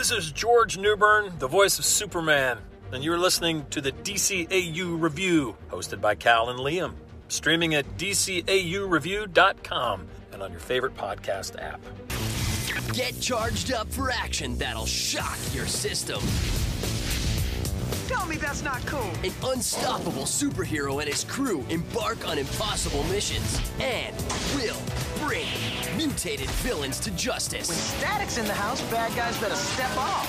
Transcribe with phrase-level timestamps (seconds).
[0.00, 2.56] This is George Newbern, the voice of Superman,
[2.90, 6.94] and you're listening to the DCAU Review, hosted by Cal and Liam,
[7.28, 11.82] streaming at DCAUReview.com and on your favorite podcast app.
[12.94, 16.22] Get charged up for action that'll shock your system.
[18.08, 19.12] Tell me that's not cool.
[19.22, 24.16] An unstoppable superhero and his crew embark on impossible missions and
[24.56, 24.80] will
[25.30, 25.46] bring
[25.96, 27.68] mutated villains to justice.
[27.68, 30.28] When Static's in the house, bad guys better step off.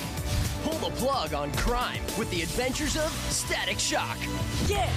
[0.63, 4.20] Pull the plug on crime with the adventures of Static Shock.
[4.67, 4.88] Yeah!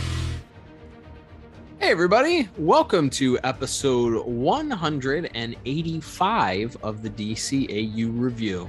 [1.78, 8.68] Hey, everybody, welcome to episode 185 of the DCAU Review.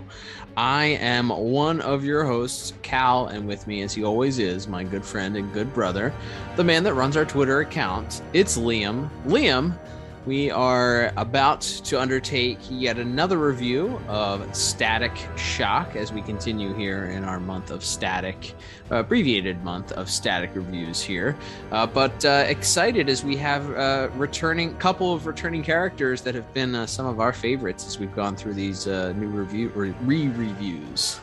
[0.56, 4.86] I am one of your hosts, Cal, and with me, as he always is, my
[4.86, 6.14] good friend and good brother,
[6.56, 8.22] the man that runs our Twitter account.
[8.32, 9.10] It's Liam.
[9.26, 9.78] Liam,
[10.26, 17.06] we are about to undertake yet another review of Static Shock as we continue here
[17.06, 18.56] in our month of static,
[18.92, 21.38] uh, abbreviated month of static reviews here.
[21.72, 26.52] Uh, but uh, excited as we have a returning couple of returning characters that have
[26.54, 29.94] been uh, some of our favorites as we've gone through these uh, new review re
[30.30, 31.20] reviews.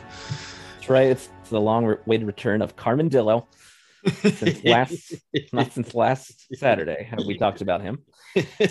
[0.75, 1.07] That's right.
[1.07, 3.47] It's the long-awaited return of Carmen Dillo.
[4.21, 5.13] Since last,
[5.51, 7.99] not since last Saturday, have we talked about him?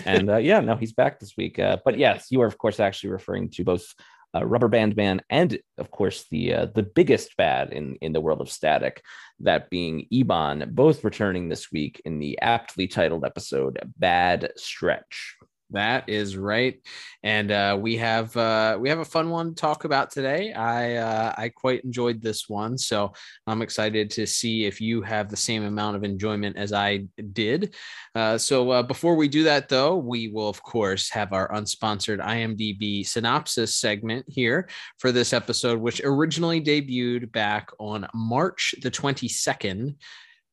[0.05, 1.59] And uh, yeah, no, he's back this week.
[1.59, 3.93] Uh, but yes, you are of course actually referring to both
[4.35, 8.21] uh, Rubber Band Man and of course the uh, the biggest bad in in the
[8.21, 9.03] world of Static,
[9.41, 15.35] that being Ebon, both returning this week in the aptly titled episode "Bad Stretch."
[15.73, 16.79] That is right,
[17.23, 20.53] and uh, we have uh, we have a fun one to talk about today.
[20.53, 23.11] I uh, I quite enjoyed this one, so
[23.47, 27.73] I'm excited to see if you have the same amount of enjoyment as I did.
[28.13, 32.23] Uh, so uh, before we do that, though, we will of course have our unsponsored
[32.23, 39.95] IMDb synopsis segment here for this episode, which originally debuted back on March the 22nd.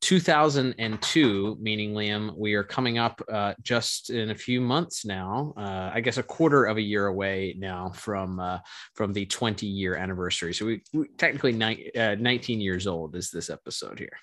[0.00, 5.52] 2002, meaning Liam, we are coming up uh, just in a few months now.
[5.56, 8.58] Uh, I guess a quarter of a year away now from uh,
[8.94, 10.54] from the 20 year anniversary.
[10.54, 14.16] So we, we technically ni- 19 years old is this episode here.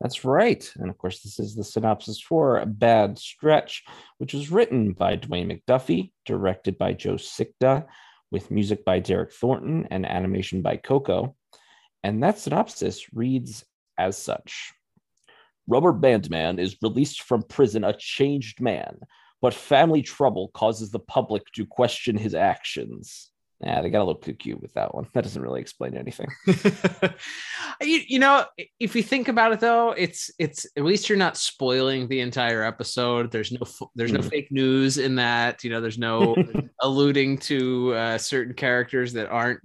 [0.00, 0.70] That's right.
[0.76, 3.84] And of course, this is the synopsis for A Bad Stretch,
[4.18, 7.86] which was written by Dwayne McDuffie, directed by Joe Sichta,
[8.30, 11.34] with music by Derek Thornton and animation by Koko.
[12.02, 13.64] And that synopsis reads
[13.98, 14.72] as such.
[15.68, 18.98] Rubber Band Man is released from prison a changed man,
[19.42, 23.30] but family trouble causes the public to question his actions.
[23.60, 25.06] Yeah, they got a little too cute with that one.
[25.14, 26.28] That doesn't really explain anything.
[27.80, 28.44] you, you know,
[28.78, 32.62] if you think about it though, it's it's at least you're not spoiling the entire
[32.62, 33.32] episode.
[33.32, 33.60] There's no
[33.94, 34.28] there's no mm.
[34.28, 35.64] fake news in that.
[35.64, 36.36] You know, there's no
[36.82, 39.62] alluding to uh, certain characters that aren't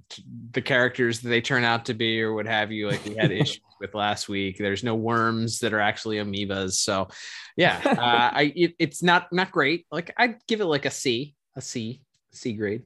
[0.53, 2.87] the characters that they turn out to be or what have you.
[2.87, 4.57] Like we had issues with last week.
[4.57, 6.73] There's no worms that are actually amoebas.
[6.73, 7.09] So,
[7.57, 9.85] yeah, uh, I it, it's not not great.
[9.91, 12.83] Like I'd give it like a C, a C, C grade.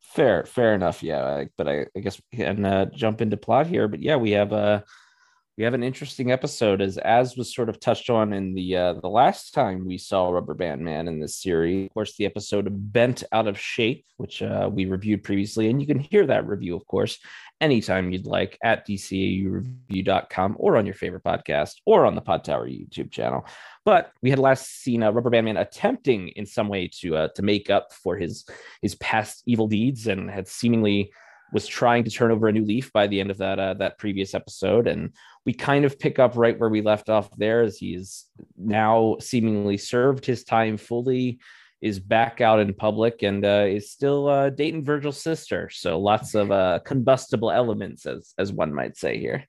[0.00, 1.02] Fair, fair enough.
[1.02, 3.88] Yeah, but I, I guess we can uh, jump into plot here.
[3.88, 4.80] But yeah, we have a uh,
[5.58, 8.92] we have an interesting episode as as was sort of touched on in the uh,
[8.92, 11.86] the last time we saw Rubber Band Man in this series.
[11.86, 15.86] Of course, the episode Bent Out of Shape, which uh, we reviewed previously, and you
[15.88, 17.18] can hear that review, of course,
[17.60, 22.68] anytime you'd like at dcaureview.com or on your favorite podcast or on the Pod Tower
[22.68, 23.44] YouTube channel.
[23.84, 27.28] But we had last seen uh, Rubber Band Man attempting in some way to uh,
[27.34, 28.46] to make up for his
[28.80, 31.10] his past evil deeds and had seemingly
[31.52, 33.98] was trying to turn over a new leaf by the end of that uh, that
[33.98, 35.12] previous episode and
[35.46, 38.26] we kind of pick up right where we left off there as he's
[38.56, 41.38] now seemingly served his time fully
[41.80, 45.70] is back out in public and uh, is still uh, dating Virgil's sister.
[45.70, 49.46] So lots of uh, combustible elements, as as one might say here.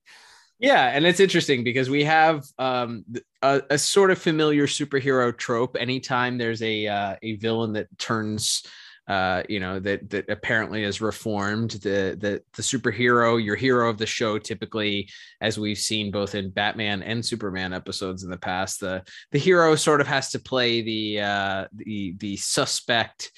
[0.59, 3.05] Yeah, and it's interesting because we have um,
[3.41, 5.77] a, a, sort of familiar superhero trope.
[5.79, 8.63] Anytime there's a uh, a villain that turns
[9.09, 11.71] uh, you know that that apparently is reformed.
[11.71, 15.09] The the the superhero, your hero of the show, typically,
[15.41, 19.75] as we've seen both in Batman and Superman episodes in the past, the the hero
[19.75, 23.31] sort of has to play the uh, the the suspect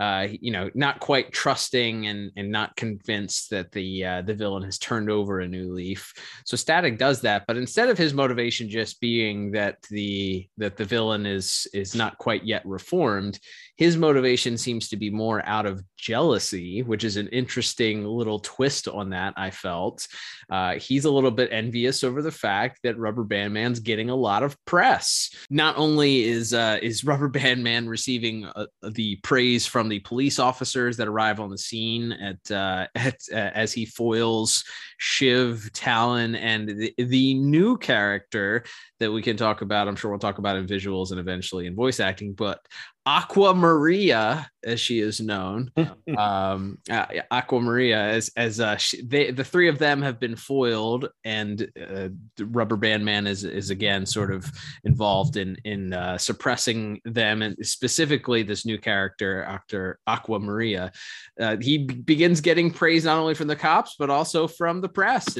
[0.00, 4.62] uh, you know, not quite trusting and and not convinced that the uh, the villain
[4.62, 6.12] has turned over a new leaf.
[6.44, 10.84] So Static does that, but instead of his motivation just being that the that the
[10.84, 13.38] villain is is not quite yet reformed,
[13.76, 18.86] his motivation seems to be more out of jealousy, which is an interesting little twist
[18.86, 19.34] on that.
[19.36, 20.06] I felt
[20.50, 24.14] uh, he's a little bit envious over the fact that Rubber Band Man's getting a
[24.14, 25.30] lot of press.
[25.50, 30.38] Not only is uh, is Rubber Band Man receiving uh, the praise from the police
[30.38, 34.64] officers that arrive on the scene at uh, at uh, as he foils
[34.98, 38.64] Shiv, Talon, and the, the new character
[39.04, 39.86] that we can talk about.
[39.86, 42.60] I'm sure we'll talk about in visuals and eventually in voice acting, but
[43.06, 45.70] Aqua Maria, as she is known,
[46.16, 50.34] um, uh, Aqua Maria, as as uh, she, they, the three of them have been
[50.34, 52.08] foiled, and uh,
[52.40, 54.50] Rubber Band Man is is again sort of
[54.84, 60.90] involved in in uh, suppressing them, and specifically this new character, actor Aqua Maria.
[61.38, 64.88] Uh, he b- begins getting praise not only from the cops but also from the
[64.88, 65.36] press.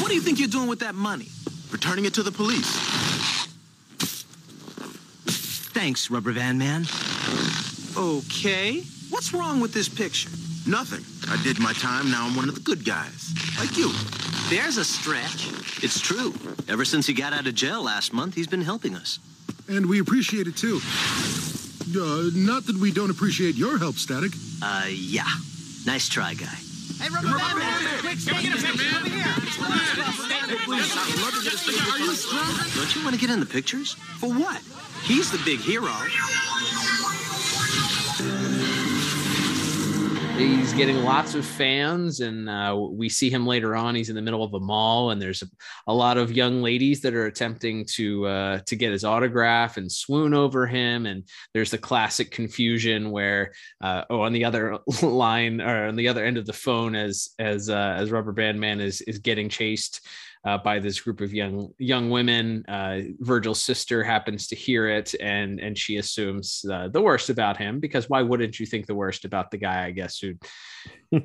[0.00, 1.28] What do you think you're doing with that money?
[1.70, 2.76] Returning it to the police.
[5.72, 6.86] Thanks, Rubber Band Man.
[7.96, 8.82] Okay.
[9.10, 10.30] What's wrong with this picture?
[10.66, 11.04] Nothing.
[11.30, 12.10] I did my time.
[12.10, 13.32] Now I'm one of the good guys.
[13.58, 13.92] Like you.
[14.48, 15.48] There's a stretch.
[15.82, 16.34] It's true.
[16.68, 19.18] Ever since he got out of jail last month, he's been helping us.
[19.68, 20.80] And we appreciate it too.
[21.96, 24.32] Uh, not that we don't appreciate your help, Static.
[24.62, 25.28] Uh, yeah.
[25.86, 26.65] Nice try, guy.
[26.98, 28.00] Hey, Rubber Band Man!
[28.00, 28.64] Quick, statement!
[28.64, 29.36] Over here!
[32.74, 33.94] Don't you want to get in the pictures?
[34.18, 34.62] For what?
[35.04, 35.92] He's the big hero.
[40.36, 43.94] He's getting lots of fans, and uh, we see him later on.
[43.94, 45.46] He's in the middle of a mall, and there's a,
[45.86, 49.90] a lot of young ladies that are attempting to uh, to get his autograph and
[49.90, 51.06] swoon over him.
[51.06, 51.24] And
[51.54, 56.22] there's the classic confusion where, uh, oh, on the other line or on the other
[56.22, 60.06] end of the phone, as as uh, as Rubber Band Man is is getting chased
[60.44, 62.64] uh, by this group of young young women.
[62.68, 67.56] Uh, Virgil's sister happens to hear it, and and she assumes uh, the worst about
[67.56, 69.84] him because why wouldn't you think the worst about the guy?
[69.84, 70.34] I guess who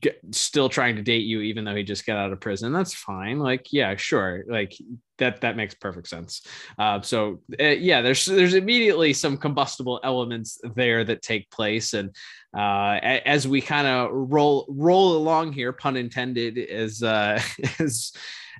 [0.00, 2.72] get, still trying to date you even though he just got out of prison.
[2.72, 3.38] That's fine.
[3.38, 4.44] Like yeah, sure.
[4.48, 4.74] Like
[5.18, 6.46] that that makes perfect sense.
[6.78, 12.14] Uh, so uh, yeah, there's there's immediately some combustible elements there that take place, and
[12.56, 17.40] uh, as we kind of roll roll along here, pun intended, as uh,
[17.78, 18.12] as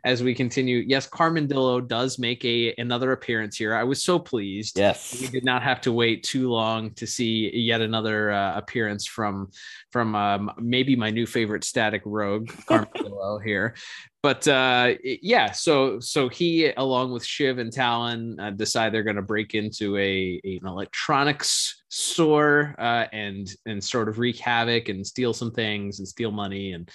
[0.07, 0.85] as we continue.
[0.87, 3.75] Yes, Carmen Dillo does make a another appearance here.
[3.75, 4.79] I was so pleased.
[4.79, 5.21] Yes.
[5.21, 9.51] we did not have to wait too long to see yet another uh, appearance from
[9.91, 13.75] from um, maybe my new favorite static rogue, Carmen Dillo here.
[14.23, 19.17] But uh, yeah, so so he along with Shiv and Talon uh, decide they're going
[19.17, 24.89] to break into a, a- an electronics store uh, and and sort of wreak havoc
[24.89, 26.91] and steal some things and steal money and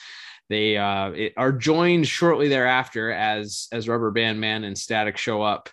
[0.52, 5.42] they uh, it- are joined shortly thereafter as as Rubber Band Man and Static show
[5.42, 5.70] up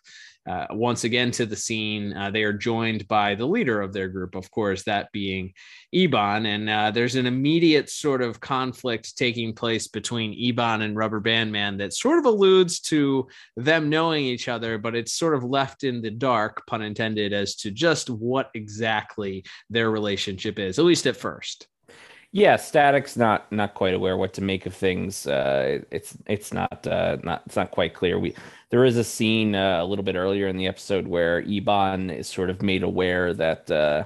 [0.49, 2.17] uh, once again to the scene.
[2.17, 5.53] Uh, they are joined by the leader of their group, of course, that being
[5.93, 6.47] Ebon.
[6.47, 11.53] And uh, there's an immediate sort of conflict taking place between Ebon and Rubber Band
[11.53, 15.85] Man that sort of alludes to them knowing each other, but it's sort of left
[15.85, 21.07] in the dark, pun intended, as to just what exactly their relationship is, at least
[21.07, 21.69] at first.
[22.31, 25.27] Yeah, Static's not not quite aware what to make of things.
[25.27, 28.19] Uh, it's it's not uh, not it's not quite clear.
[28.19, 28.35] We
[28.71, 32.29] there is a scene uh, a little bit earlier in the episode where Ebon is
[32.29, 34.05] sort of made aware that uh,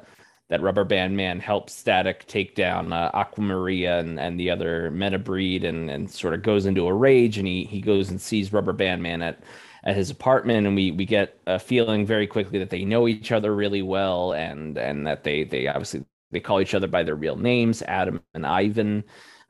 [0.51, 5.19] that Rubber Band Man helps Static take down uh, Aquamaria and, and the other meta
[5.19, 8.53] breed, and and sort of goes into a rage, and he he goes and sees
[8.53, 9.43] Rubber Band Man at
[9.85, 13.33] at his apartment, and we we get a feeling very quickly that they know each
[13.33, 17.15] other really well, and and that they they obviously they call each other by their
[17.15, 19.05] real names, Adam and Ivan,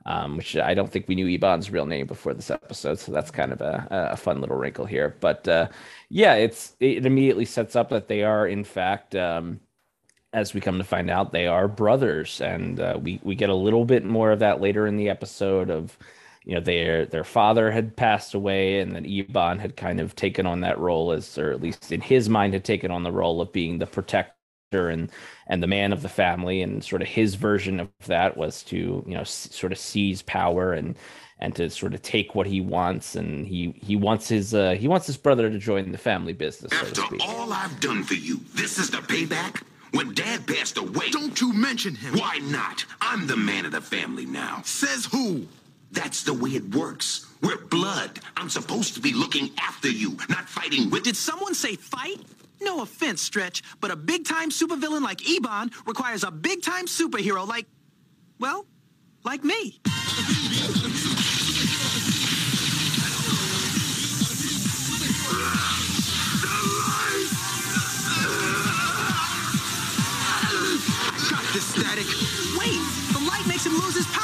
[0.05, 3.31] um, which I don't think we knew Ebon's real name before this episode, so that's
[3.31, 5.17] kind of a, a fun little wrinkle here.
[5.21, 5.69] But uh,
[6.09, 9.15] yeah, it's it immediately sets up that they are in fact.
[9.15, 9.61] Um,
[10.33, 13.55] as we come to find out, they are brothers, and uh, we we get a
[13.55, 15.71] little bit more of that later in the episode.
[15.71, 15.97] Of
[16.45, 20.47] you know, their their father had passed away, and then Ebon had kind of taken
[20.47, 23.41] on that role as, or at least in his mind, had taken on the role
[23.41, 24.35] of being the protector
[24.89, 25.11] and
[25.47, 29.05] and the man of the family, and sort of his version of that was to
[29.07, 30.97] you know s- sort of seize power and
[31.39, 34.89] and to sort of take what he wants, and he he wants his uh, he
[34.89, 37.21] wants his brother to join the family business, so After speak.
[37.25, 39.63] all I've done for you, this is the payback?
[39.93, 41.11] When Dad passed away.
[41.11, 42.15] Don't you mention him.
[42.19, 42.83] Why not?
[43.03, 44.63] I'm the man of the family now.
[44.65, 45.47] Says who?
[45.91, 47.27] That's the way it works.
[47.43, 48.19] We're blood.
[48.39, 52.21] I'm supposed to be looking after you, not fighting with Did someone say fight?
[52.63, 57.67] No offense, Stretch, but a big-time supervillain like Ebon requires a big-time superhero like,
[58.39, 58.67] well,
[59.25, 59.81] like me.
[71.61, 72.07] Static.
[72.59, 72.81] Wait,
[73.13, 74.22] the light makes him lose his powers.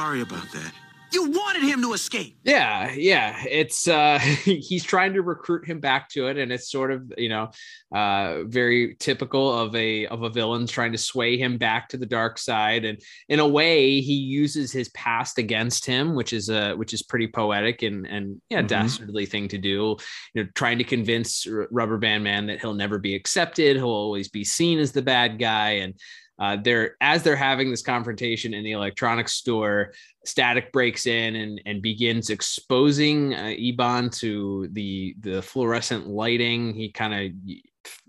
[0.00, 0.72] Sorry about that.
[1.12, 2.38] You wanted him to escape.
[2.44, 3.42] Yeah, yeah.
[3.46, 7.28] It's uh he's trying to recruit him back to it, and it's sort of you
[7.28, 7.50] know
[7.94, 12.06] uh very typical of a of a villain trying to sway him back to the
[12.06, 12.84] dark side.
[12.84, 17.02] And in a way, he uses his past against him, which is a which is
[17.02, 18.68] pretty poetic and and yeah, Mhm.
[18.68, 19.96] dastardly thing to do.
[20.34, 24.28] You know, trying to convince Rubber Band Man that he'll never be accepted, he'll always
[24.28, 25.94] be seen as the bad guy, and
[26.40, 29.92] uh, they're as they're having this confrontation in the electronics store
[30.24, 36.74] static breaks in and and begins exposing uh, Ebon to the the fluorescent lighting.
[36.74, 37.56] He kind of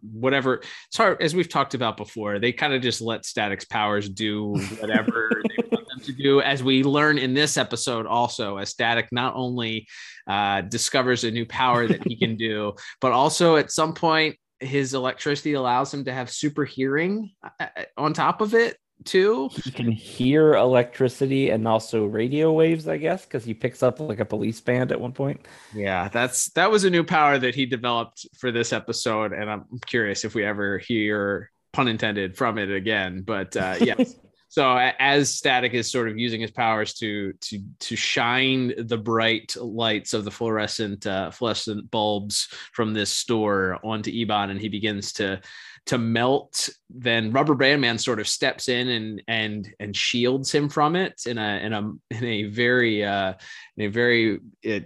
[0.01, 4.09] whatever it's hard as we've talked about before they kind of just let static's powers
[4.09, 8.69] do whatever they want them to do as we learn in this episode also as
[8.69, 9.87] static not only
[10.27, 14.93] uh, discovers a new power that he can do but also at some point his
[14.93, 19.71] electricity allows him to have super hearing uh, uh, on top of it too He
[19.71, 24.25] can hear electricity and also radio waves, I guess, because he picks up like a
[24.25, 25.47] police band at one point.
[25.73, 29.65] Yeah, that's that was a new power that he developed for this episode, and I'm
[29.87, 33.23] curious if we ever hear pun intended from it again.
[33.25, 34.15] But uh, yes,
[34.51, 39.55] so as Static is sort of using his powers to to to shine the bright
[39.55, 45.13] lights of the fluorescent uh, fluorescent bulbs from this store onto ebon and he begins
[45.13, 45.39] to
[45.85, 50.67] to melt then rubber band man sort of steps in and and and shields him
[50.67, 53.33] from it in a in a in a very uh
[53.77, 54.37] in a very
[54.69, 54.79] uh,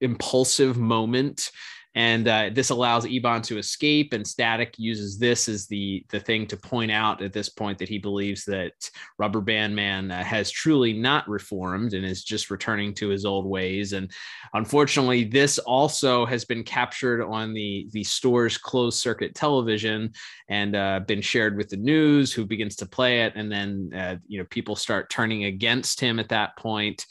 [0.00, 1.50] impulsive moment
[1.94, 6.46] and uh, this allows Ebon to escape, and Static uses this as the the thing
[6.46, 10.50] to point out at this point that he believes that Rubber Band Man uh, has
[10.50, 13.92] truly not reformed and is just returning to his old ways.
[13.92, 14.10] And
[14.54, 20.12] unfortunately, this also has been captured on the the store's closed circuit television
[20.48, 24.16] and uh, been shared with the news, who begins to play it, and then uh,
[24.26, 27.06] you know people start turning against him at that point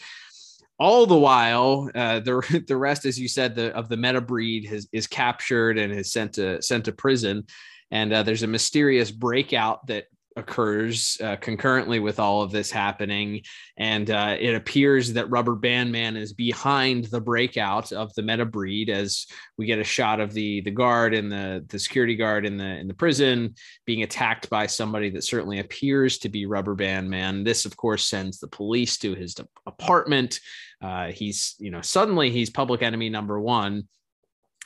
[0.82, 4.66] all the while, uh, the the rest, as you said, the of the meta breed
[4.66, 7.46] has, is captured and is sent to sent to prison,
[7.92, 13.42] and uh, there's a mysterious breakout that occurs uh, concurrently with all of this happening,
[13.78, 18.46] and uh, it appears that Rubber Band Man is behind the breakout of the meta
[18.46, 19.26] breed as
[19.58, 22.78] we get a shot of the the guard and the the security guard in the
[22.78, 27.44] in the prison being attacked by somebody that certainly appears to be Rubber Band Man.
[27.44, 29.36] This, of course, sends the police to his
[29.66, 30.40] apartment.
[30.82, 33.88] Uh, he's, you know, suddenly he's public enemy number one.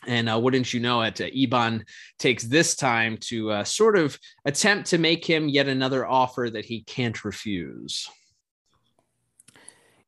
[0.08, 1.84] And uh, wouldn't you know it, uh, Ebon
[2.20, 6.66] takes this time to uh, sort of attempt to make him yet another offer that
[6.66, 8.08] he can't refuse.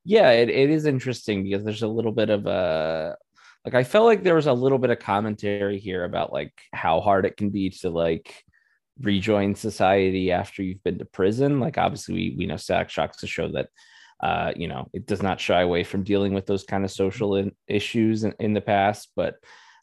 [0.04, 3.18] Yeah, it, it is interesting because there's a little bit of a
[3.66, 7.02] like I felt like there was a little bit of commentary here about like how
[7.02, 8.34] hard it can be to like
[9.02, 11.60] rejoin society after you've been to prison.
[11.60, 13.68] Like obviously we we know Static Shocks to show that
[14.24, 17.36] uh you know it does not shy away from dealing with those kind of social
[17.36, 19.36] in, issues in, in the past, but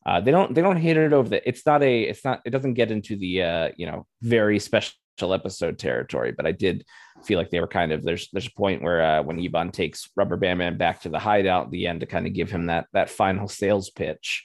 [0.07, 2.51] uh they don't they don't hit it over the it's not a it's not it
[2.51, 4.93] doesn't get into the uh you know very special
[5.23, 6.85] episode territory, but I did
[7.25, 10.11] feel like they were kind of there's there's a point where uh, when Ebon takes
[10.17, 12.67] Rubber Band Man back to the hideout at the end to kind of give him
[12.67, 14.45] that that final sales pitch,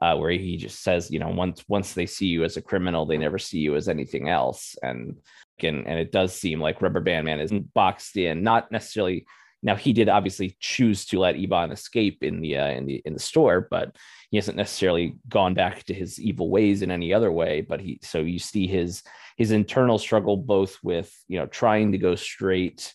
[0.00, 3.06] uh, where he just says, you know, once once they see you as a criminal,
[3.06, 5.16] they never see you as anything else, and
[5.60, 9.26] and and it does seem like Rubber Band Man is boxed in, not necessarily.
[9.62, 13.14] Now he did obviously choose to let Ebon escape in the uh, in the in
[13.14, 13.96] the store, but
[14.30, 17.62] he hasn't necessarily gone back to his evil ways in any other way.
[17.62, 19.02] But he so you see his
[19.36, 22.94] his internal struggle both with you know trying to go straight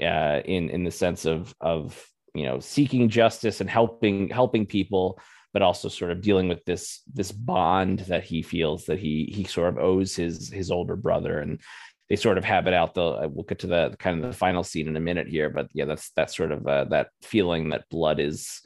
[0.00, 5.18] uh, in in the sense of of you know seeking justice and helping helping people
[5.52, 9.44] but also sort of dealing with this this bond that he feels that he he
[9.44, 11.60] sort of owes his his older brother and
[12.08, 14.62] they sort of have it out though we'll get to the kind of the final
[14.62, 17.88] scene in a minute here but yeah that's that sort of uh, that feeling that
[17.90, 18.60] blood is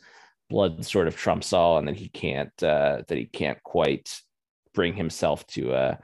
[0.49, 4.20] blood sort of trumps all and that he can't uh that he can't quite
[4.75, 5.97] bring himself to uh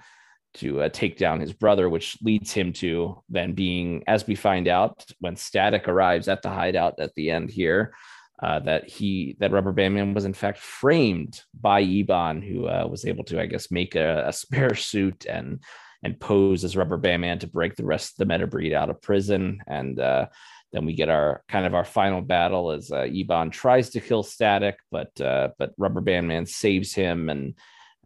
[0.57, 4.69] to uh, take down his brother, which leads him to then being, as we find
[4.69, 7.95] out when Static arrives at the hideout at the end here,
[8.43, 12.87] uh, that he that Rubber Band Man was in fact framed by Ebon, who uh,
[12.90, 15.62] was able to, I guess, make a, a spare suit and
[16.07, 18.91] and pose as Rubber Band Man to break the rest of the meta breed out
[18.91, 19.61] of prison.
[19.67, 20.27] And uh,
[20.73, 24.23] then we get our kind of our final battle as uh, Ebon tries to kill
[24.23, 27.55] Static, but uh, but Rubber Band Man saves him and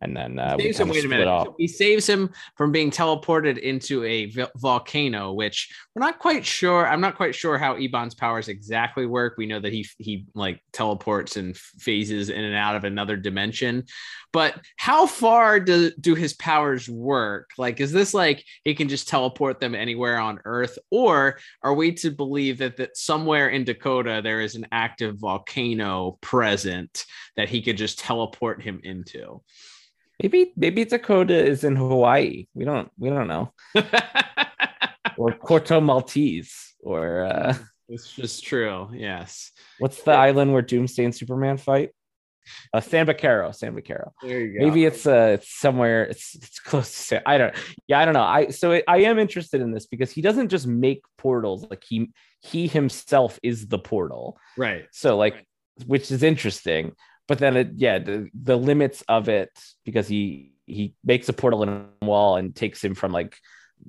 [0.03, 1.49] and then uh, saves him, wait a minute.
[1.59, 6.87] He saves him from being teleported into a v- volcano, which we're not quite sure.
[6.87, 9.35] I'm not quite sure how Ebon's powers exactly work.
[9.37, 13.85] We know that he he like teleports and phases in and out of another dimension,
[14.33, 17.51] but how far do do his powers work?
[17.59, 21.93] Like, is this like he can just teleport them anywhere on Earth, or are we
[21.97, 27.05] to believe that that somewhere in Dakota there is an active volcano present
[27.37, 29.43] that he could just teleport him into?
[30.23, 32.47] Maybe maybe Dakota is in Hawaii.
[32.55, 33.53] We don't we don't know.
[35.17, 37.57] or Corto Maltese or uh,
[37.89, 38.89] It's just true.
[38.93, 39.53] Yes.
[39.79, 41.91] what's the island where Doomsday and Superman fight?
[42.73, 44.11] Uh, San Vaccaro, San Vaccaro.
[44.23, 44.67] There you go.
[44.67, 47.23] Maybe it's uh it's somewhere it's it's close to San.
[47.27, 47.55] I don't
[47.87, 48.23] yeah I don't know.
[48.23, 51.85] I so it, I am interested in this because he doesn't just make portals like
[51.89, 52.11] he
[52.41, 54.39] he himself is the portal.
[54.57, 54.87] right.
[54.93, 55.47] So like
[55.87, 56.93] which is interesting,
[57.31, 59.51] but then it yeah the, the limits of it
[59.85, 63.37] because he he makes a portal in a wall and takes him from like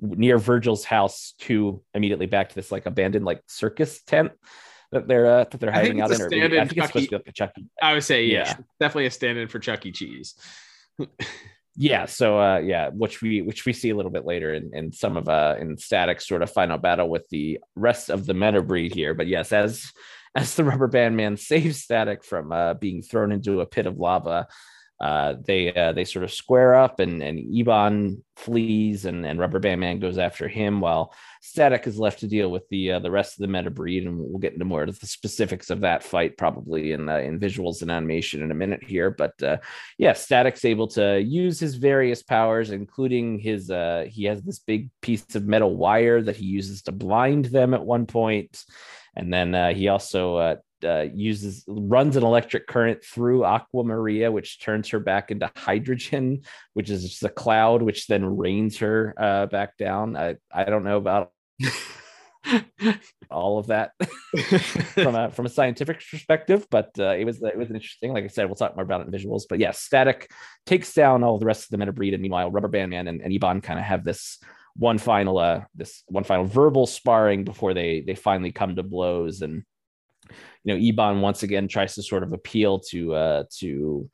[0.00, 4.30] near Virgil's house to immediately back to this like abandoned like circus tent
[4.92, 6.22] that they're uh, that they're hiding out in.
[6.22, 7.66] or maybe- I think it's supposed to be like a Chucky.
[7.82, 8.56] I would say yeah, Yeah.
[8.78, 9.90] definitely a stand-in for Chuck E.
[9.92, 10.34] Cheese.
[11.74, 14.92] Yeah, so uh yeah, which we which we see a little bit later in, in
[14.92, 18.60] some of uh in static sort of final battle with the rest of the meta
[18.60, 19.14] breed here.
[19.14, 19.90] But yes, as
[20.34, 23.98] as the rubber band man saves static from uh being thrown into a pit of
[23.98, 24.46] lava,
[25.00, 29.58] uh they uh they sort of square up and and Ebon flees and and rubber
[29.58, 31.12] band man goes after him while
[31.42, 34.06] static is left to deal with the uh, the rest of the meta breed.
[34.06, 37.40] And we'll get into more of the specifics of that fight probably in uh, in
[37.40, 39.10] visuals and animation in a minute here.
[39.10, 39.58] But uh
[39.98, 44.88] yeah, Static's able to use his various powers, including his uh he has this big
[45.02, 48.64] piece of metal wire that he uses to blind them at one point.
[49.14, 54.30] And then uh, he also uh, uh, uses runs an electric current through Aqua Maria,
[54.32, 56.42] which turns her back into hydrogen,
[56.74, 60.16] which is just a cloud, which then rains her uh, back down.
[60.16, 61.32] I, I don't know about
[63.30, 63.92] all of that
[64.94, 68.12] from a from a scientific perspective, but uh, it was it was interesting.
[68.12, 69.42] Like I said, we'll talk more about it in visuals.
[69.48, 70.30] But yeah, Static
[70.66, 73.20] takes down all the rest of the meta breed, and meanwhile, Rubber Band Man and,
[73.20, 74.38] and Ebon kind of have this
[74.76, 79.42] one final uh this one final verbal sparring before they they finally come to blows.
[79.42, 79.64] And
[80.64, 84.08] you know ebon once again tries to sort of appeal to uh to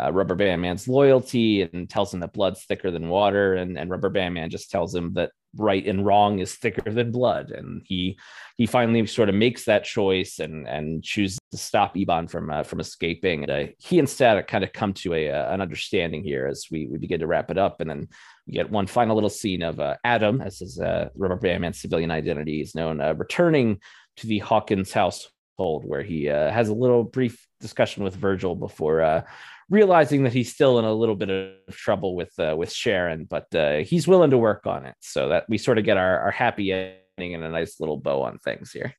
[0.00, 3.54] uh, rubber band man's loyalty and tells him that blood's thicker than water.
[3.54, 7.10] And, and rubber band man just tells him that right and wrong is thicker than
[7.10, 7.50] blood.
[7.50, 8.18] And he
[8.56, 12.62] he finally sort of makes that choice and and chooses to stop ebon from uh,
[12.62, 13.44] from escaping.
[13.44, 16.66] And, uh, he and static kind of come to a uh, an understanding here as
[16.70, 17.80] we we begin to wrap it up.
[17.80, 18.08] And then
[18.50, 22.74] get one final little scene of uh, adam as his uh, rubber civilian identity is
[22.74, 23.78] known uh, returning
[24.16, 29.02] to the hawkins household where he uh, has a little brief discussion with virgil before
[29.02, 29.22] uh,
[29.70, 33.46] realizing that he's still in a little bit of trouble with uh, with Sharon, but
[33.84, 34.94] he's willing to work on it.
[35.00, 38.22] So that we sort of get our, our happy ending and a nice little bow
[38.22, 38.94] on things here.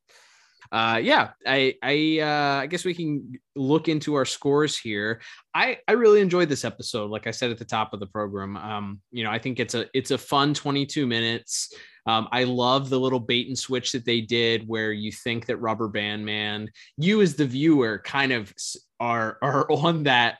[0.72, 5.22] Uh, yeah, I I uh, I guess we can look into our scores here.
[5.54, 7.10] I I really enjoyed this episode.
[7.10, 9.74] Like I said at the top of the program, um, you know, I think it's
[9.74, 11.74] a it's a fun 22 minutes.
[12.06, 15.58] Um, I love the little bait and switch that they did, where you think that
[15.58, 18.54] Rubber Band Man, you as the viewer, kind of
[19.00, 20.38] are are on that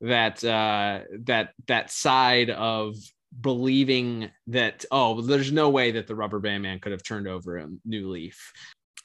[0.00, 2.96] that uh, that that side of
[3.38, 7.58] believing that oh, there's no way that the Rubber Band Man could have turned over
[7.58, 8.52] a new leaf.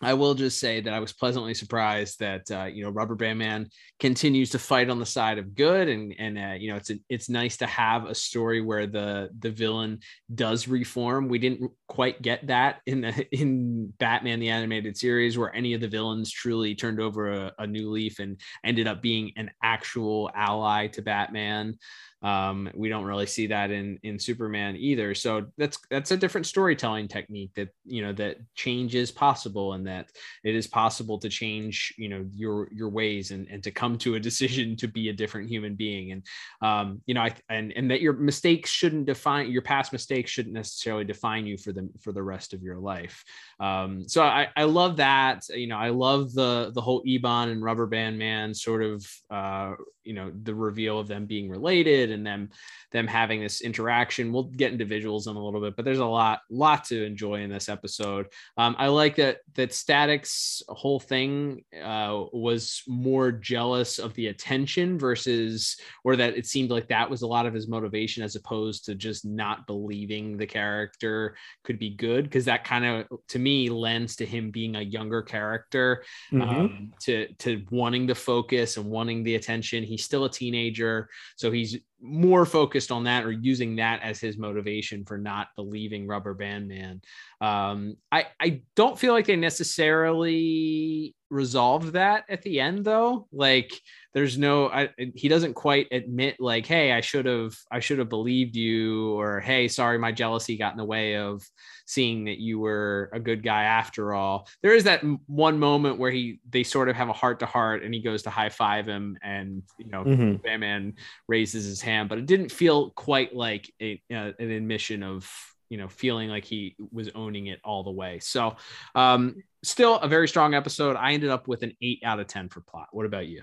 [0.04, 3.40] I will just say that I was pleasantly surprised that uh, you know Rubber Band
[3.40, 6.92] Man continues to fight on the side of good, and and uh, you know it's
[6.92, 10.00] a, it's nice to have a story where the the villain
[10.34, 11.28] does reform.
[11.28, 15.82] We didn't quite get that in the in Batman the animated series, where any of
[15.82, 20.30] the villains truly turned over a, a new leaf and ended up being an actual
[20.36, 21.78] ally to Batman.
[22.24, 25.14] Um, we don't really see that in in Superman either.
[25.14, 29.86] So that's that's a different storytelling technique that you know that change is possible and
[29.88, 30.10] that
[30.44, 34.16] it is possible to change you know your your ways and and to come to
[34.16, 36.24] a decision to be a different human being and
[36.62, 40.56] um, you know I and and that your mistakes shouldn't define your past mistakes shouldn't
[40.56, 43.24] necessarily define you for the for the rest of your life.
[43.60, 47.62] Um, so I I love that you know I love the the whole Ebon and
[47.62, 52.26] Rubber Band Man sort of uh, you know the reveal of them being related and
[52.26, 52.50] them
[52.92, 54.32] them having this interaction.
[54.32, 57.42] We'll get into visuals in a little bit but there's a lot lot to enjoy
[57.42, 58.28] in this episode.
[58.58, 64.98] Um, i like that that static's whole thing uh, was more jealous of the attention
[64.98, 68.86] versus or that it seemed like that was a lot of his motivation as opposed
[68.86, 72.26] to just not believing the character could be good.
[72.26, 77.28] Because that kind of to me lends to him being a younger character um, to
[77.40, 79.84] to wanting the focus and wanting the attention.
[79.94, 84.38] He's still a teenager, so he's more focused on that or using that as his
[84.38, 87.02] motivation for not believing Rubber Band Man.
[87.40, 93.28] Um, I I don't feel like they necessarily resolved that at the end though.
[93.32, 93.72] Like
[94.14, 98.10] there's no I, he doesn't quite admit like hey i should have i should have
[98.10, 101.44] believed you or hey sorry my jealousy got in the way of
[101.86, 106.12] seeing that you were a good guy after all there is that one moment where
[106.12, 108.88] he they sort of have a heart to heart and he goes to high five
[108.88, 110.36] him and you know mm-hmm.
[110.36, 110.94] batman
[111.28, 115.30] raises his hand but it didn't feel quite like a, uh, an admission of
[115.70, 118.56] you know feeling like he was owning it all the way so
[118.96, 122.50] um still a very strong episode i ended up with an 8 out of 10
[122.50, 123.42] for plot what about you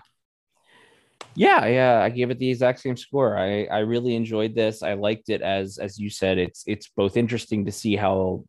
[1.35, 3.39] yeah, yeah, I gave it the exact same score.
[3.39, 4.83] I I really enjoyed this.
[4.83, 6.39] I liked it as as you said.
[6.39, 8.45] It's it's both interesting to see how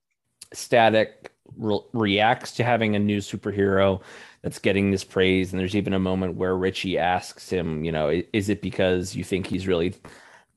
[0.53, 4.01] Static re- reacts to having a new superhero
[4.43, 5.51] that's getting this praise.
[5.51, 9.23] And there's even a moment where Richie asks him, you know, is it because you
[9.23, 9.93] think he's really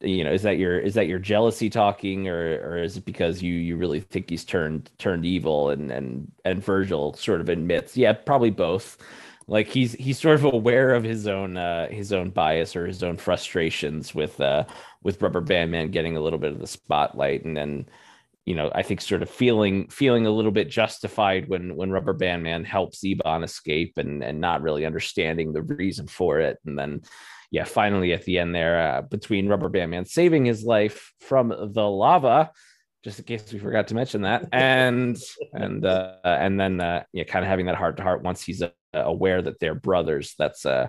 [0.00, 3.42] you know is that your is that your jealousy talking or or is it because
[3.42, 7.96] you you really think he's turned turned evil and and and Virgil sort of admits
[7.96, 8.98] yeah probably both
[9.46, 13.02] like he's he's sort of aware of his own uh his own bias or his
[13.02, 14.64] own frustrations with uh
[15.02, 17.86] with rubber band man getting a little bit of the spotlight and then
[18.46, 22.12] you know i think sort of feeling feeling a little bit justified when when rubber
[22.12, 26.58] band man helps ebon escape and and not really understanding the reason for it.
[26.66, 27.02] And then
[27.50, 31.48] yeah finally at the end there uh, between rubber band man saving his life from
[31.48, 32.50] the lava
[33.04, 35.18] just in case we forgot to mention that and
[35.52, 38.62] and uh and then uh yeah kind of having that heart to heart once he's
[38.62, 40.88] uh, aware that they're brothers that's uh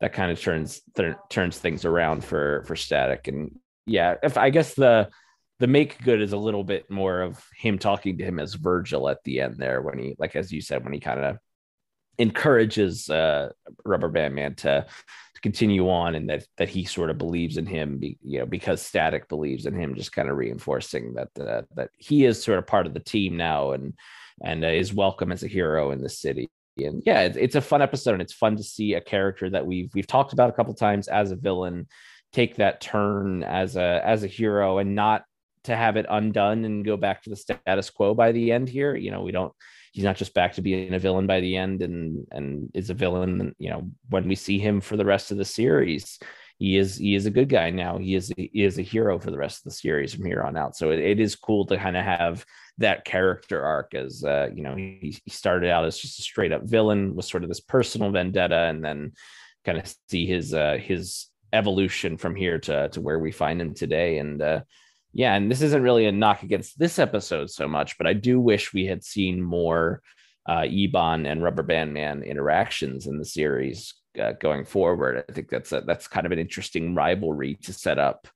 [0.00, 3.28] that kind of turns th- turns things around for for static.
[3.28, 5.08] And yeah if i guess the
[5.62, 9.08] the make good is a little bit more of him talking to him as virgil
[9.08, 11.38] at the end there when he like as you said when he kind of
[12.18, 13.48] encourages uh
[13.84, 14.84] rubber band man to
[15.34, 18.82] to continue on and that that he sort of believes in him you know because
[18.82, 22.66] static believes in him just kind of reinforcing that uh, that he is sort of
[22.66, 23.94] part of the team now and
[24.42, 26.50] and uh, is welcome as a hero in the city.
[26.76, 29.66] And yeah, it's, it's a fun episode, and it's fun to see a character that
[29.66, 31.86] we've we've talked about a couple times as a villain
[32.32, 35.24] take that turn as a as a hero, and not
[35.64, 38.94] to have it undone and go back to the status quo by the end here.
[38.94, 39.52] You know, we don't.
[39.92, 42.94] He's not just back to being a villain by the end, and and is a
[42.94, 43.54] villain.
[43.58, 46.18] You know, when we see him for the rest of the series,
[46.58, 47.98] he is he is a good guy now.
[47.98, 50.56] He is he is a hero for the rest of the series from here on
[50.56, 50.76] out.
[50.76, 52.44] So it, it is cool to kind of have
[52.78, 56.52] that character arc as uh, you know he, he started out as just a straight
[56.52, 59.12] up villain with sort of this personal vendetta and then
[59.64, 63.74] kind of see his uh, his evolution from here to to where we find him
[63.74, 64.60] today and uh,
[65.12, 68.40] yeah and this isn't really a knock against this episode so much but i do
[68.40, 70.02] wish we had seen more
[70.48, 75.24] uh, Ebon and Rubber Band Man interactions in the series uh, going forward.
[75.28, 78.26] I think that's a, that's kind of an interesting rivalry to set up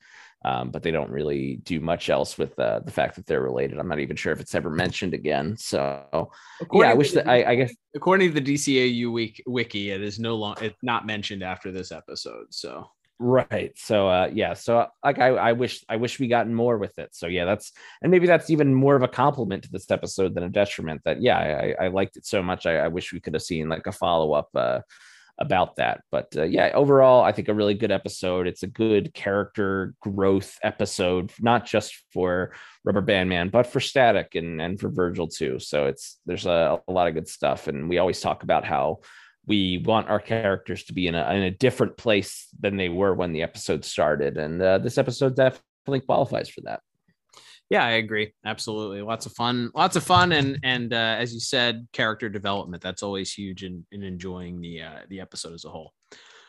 [0.47, 3.79] um, but they don't really do much else with uh, the fact that they're related.
[3.79, 5.57] I'm not even sure if it's ever mentioned again.
[5.57, 9.91] So according yeah, I wish that I, I, guess according to the DCAU week, wiki,
[9.91, 12.47] it is no longer it's not mentioned after this episode.
[12.51, 13.73] So right.
[13.77, 14.55] So uh, yeah.
[14.55, 17.15] So like I, I wish I wish we gotten more with it.
[17.15, 20.45] So yeah, that's and maybe that's even more of a compliment to this episode than
[20.45, 21.03] a detriment.
[21.05, 22.67] That yeah, I, I liked it so much.
[22.67, 24.49] I, I wish we could have seen like a follow up.
[24.55, 24.81] Uh,
[25.39, 26.03] about that.
[26.11, 28.47] But uh, yeah, overall, I think a really good episode.
[28.47, 34.35] It's a good character growth episode, not just for Rubber Band Man, but for Static
[34.35, 35.59] and and for Virgil too.
[35.59, 39.01] So it's there's a, a lot of good stuff, and we always talk about how
[39.47, 43.15] we want our characters to be in a in a different place than they were
[43.15, 46.81] when the episode started, and uh, this episode definitely qualifies for that.
[47.69, 48.33] Yeah, I agree.
[48.45, 49.03] Absolutely.
[49.03, 49.71] Lots of fun.
[49.75, 52.83] Lots of fun and and uh, as you said, character development.
[52.83, 55.93] That's always huge in, in enjoying the uh, the episode as a whole.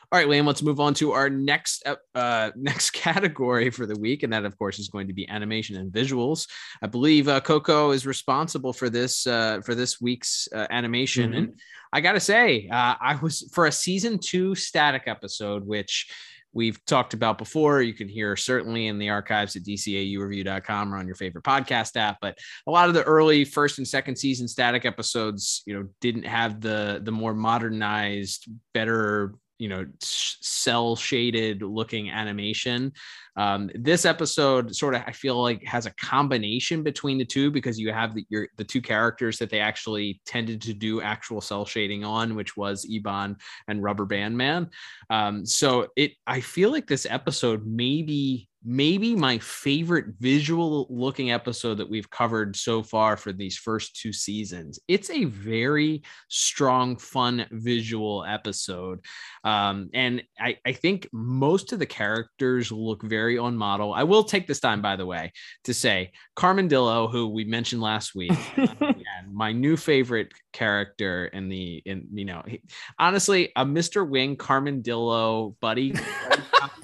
[0.10, 4.24] All right, Liam, let's move on to our next uh, next category for the week,
[4.24, 6.48] and that, of course, is going to be animation and visuals.
[6.82, 11.38] I believe uh, Koko is responsible for this uh, for this week's uh, animation, mm-hmm.
[11.38, 11.60] and
[11.92, 16.10] I gotta say, uh, I was for a season two static episode, which
[16.54, 17.82] we've talked about before.
[17.82, 22.18] You can hear certainly in the archives at dcaureview.com or on your favorite podcast app.
[22.22, 26.24] But a lot of the early first and second season static episodes, you know, didn't
[26.24, 32.94] have the the more modernized, better you know cell shaded looking animation.
[33.36, 37.80] Um, this episode sort of i feel like has a combination between the two because
[37.80, 41.64] you have the your the two characters that they actually tended to do actual cell
[41.64, 43.36] shading on which was ebon
[43.68, 44.70] and rubber band man.
[45.10, 51.76] Um, so it i feel like this episode maybe maybe my favorite visual looking episode
[51.76, 54.78] that we've covered so far for these first two seasons.
[54.90, 59.00] It's a very strong, fun visual episode.
[59.46, 63.94] Um, and I, I think most of the characters look very on model.
[63.94, 65.32] I will take this time, by the way,
[65.64, 71.50] to say Carmen Dillo, who we mentioned last week, again, my new favorite character in
[71.50, 72.62] the, in, you know, he,
[73.00, 74.08] honestly, a Mr.
[74.08, 75.94] Wing Carmen Dillo buddy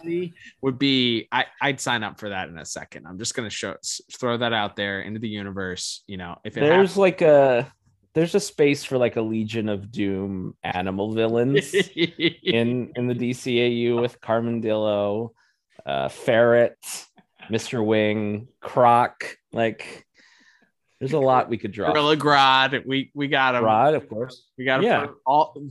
[0.62, 3.08] would be I, I'd sign up for that in a second.
[3.08, 3.76] I'm just gonna show
[4.12, 6.04] throw that out there into the universe.
[6.08, 7.72] You know, if it there's happens- like a
[8.14, 14.00] there's a space for like a Legion of Doom animal villains in in the DCAU
[14.00, 15.30] with Carmen Dillo,
[15.86, 16.78] uh, Ferret,
[17.50, 17.84] Mr.
[17.84, 19.38] Wing, Croc.
[19.52, 20.06] Like,
[21.04, 21.92] there's a lot we could draw.
[21.92, 23.66] Gorilla Grodd, we we got him.
[23.66, 24.48] Rod, of course.
[24.58, 24.86] We got him.
[24.86, 25.08] Yeah.
[25.26, 25.62] all.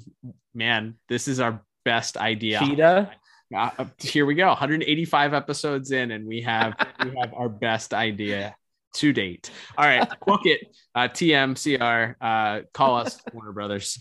[0.55, 2.59] Man, this is our best idea.
[2.59, 3.11] Cheetah.
[3.55, 7.93] Uh, uh, here we go 185 episodes in and we have we have our best
[7.93, 8.57] idea
[8.95, 13.99] to date all right book it uh tmcr uh call us warner brothers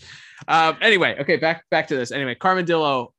[0.48, 3.12] uh anyway okay back back to this anyway carmen dillo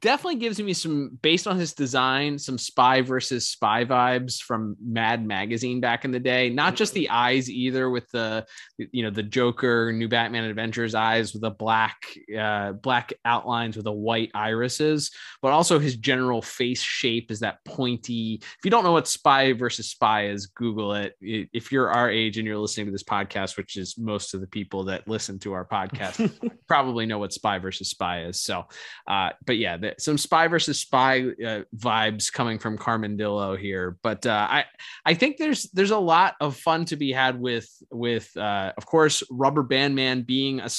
[0.00, 5.26] definitely gives me some based on his design some spy versus spy vibes from mad
[5.26, 6.48] magazine back in the day.
[6.48, 8.46] Not just the eyes either with the
[8.78, 12.02] you know the joker new batman adventures eyes with the black
[12.38, 15.10] uh black outlines with the white irises
[15.42, 19.52] but also his general face shape is that pointy if you don't know what spy
[19.52, 21.14] versus spy is google it.
[21.20, 24.46] If you're our age and you're listening to this podcast which is most of the
[24.46, 26.32] people that listen to our podcast
[26.68, 28.40] probably know what spy versus spy is.
[28.40, 28.64] So
[29.06, 33.96] uh but yeah the, some spy versus spy uh, vibes coming from Carmen Dillo here,
[34.02, 34.64] but uh, I
[35.04, 38.86] I think there's there's a lot of fun to be had with with uh, of
[38.86, 40.70] course Rubber Band Man being a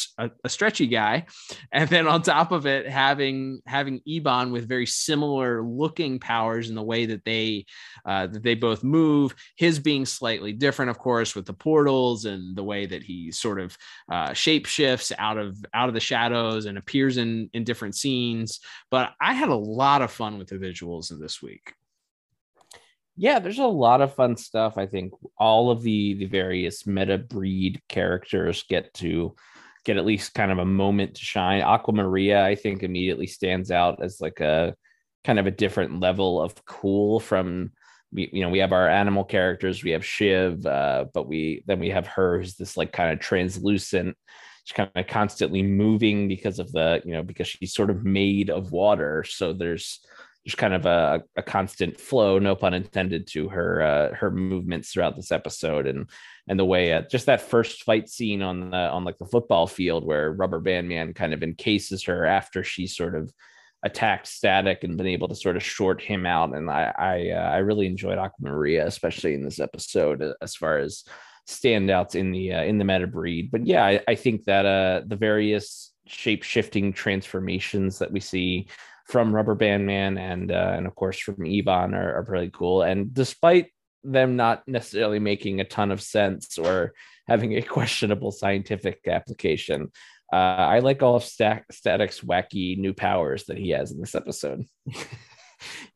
[0.43, 1.25] a stretchy guy,
[1.71, 6.75] and then on top of it having having Ebon with very similar looking powers in
[6.75, 7.65] the way that they
[8.05, 9.33] uh, that they both move.
[9.55, 13.59] His being slightly different, of course, with the portals and the way that he sort
[13.59, 13.77] of
[14.11, 18.59] uh, shape shifts out of out of the shadows and appears in in different scenes.
[18.89, 21.73] But I had a lot of fun with the visuals in this week.
[23.17, 27.17] yeah there's a lot of fun stuff i think all of the the various meta
[27.17, 29.35] breed characters get to
[29.83, 34.01] get at least kind of a moment to shine aquamaria i think immediately stands out
[34.01, 34.73] as like a
[35.23, 37.71] kind of a different level of cool from
[38.13, 41.89] you know we have our animal characters we have shiv uh, but we then we
[41.89, 44.15] have her who's this like kind of translucent
[44.63, 48.49] she's kind of constantly moving because of the you know because she's sort of made
[48.49, 49.23] of water.
[49.23, 49.99] So there's
[50.43, 54.91] there's kind of a, a constant flow, no pun intended, to her uh, her movements
[54.91, 56.09] throughout this episode, and
[56.47, 59.67] and the way uh, just that first fight scene on the on like the football
[59.67, 63.31] field where Rubber Band Man kind of encases her after she sort of
[63.83, 67.49] attacked Static and been able to sort of short him out, and I I, uh,
[67.51, 71.03] I really enjoyed Aquamaria, especially in this episode, as far as
[71.47, 73.51] standouts in the uh, in the meta breed.
[73.51, 78.67] But yeah, I, I think that uh, the various shape shifting transformations that we see
[79.05, 82.81] from Rubber Band Man and uh, and of course from Ebon are, are really cool.
[82.83, 83.67] And despite
[84.03, 86.93] them not necessarily making a ton of sense or
[87.27, 89.91] having a questionable scientific application,
[90.31, 94.15] uh, I like all of Stat- Static's wacky new powers that he has in this
[94.15, 94.63] episode.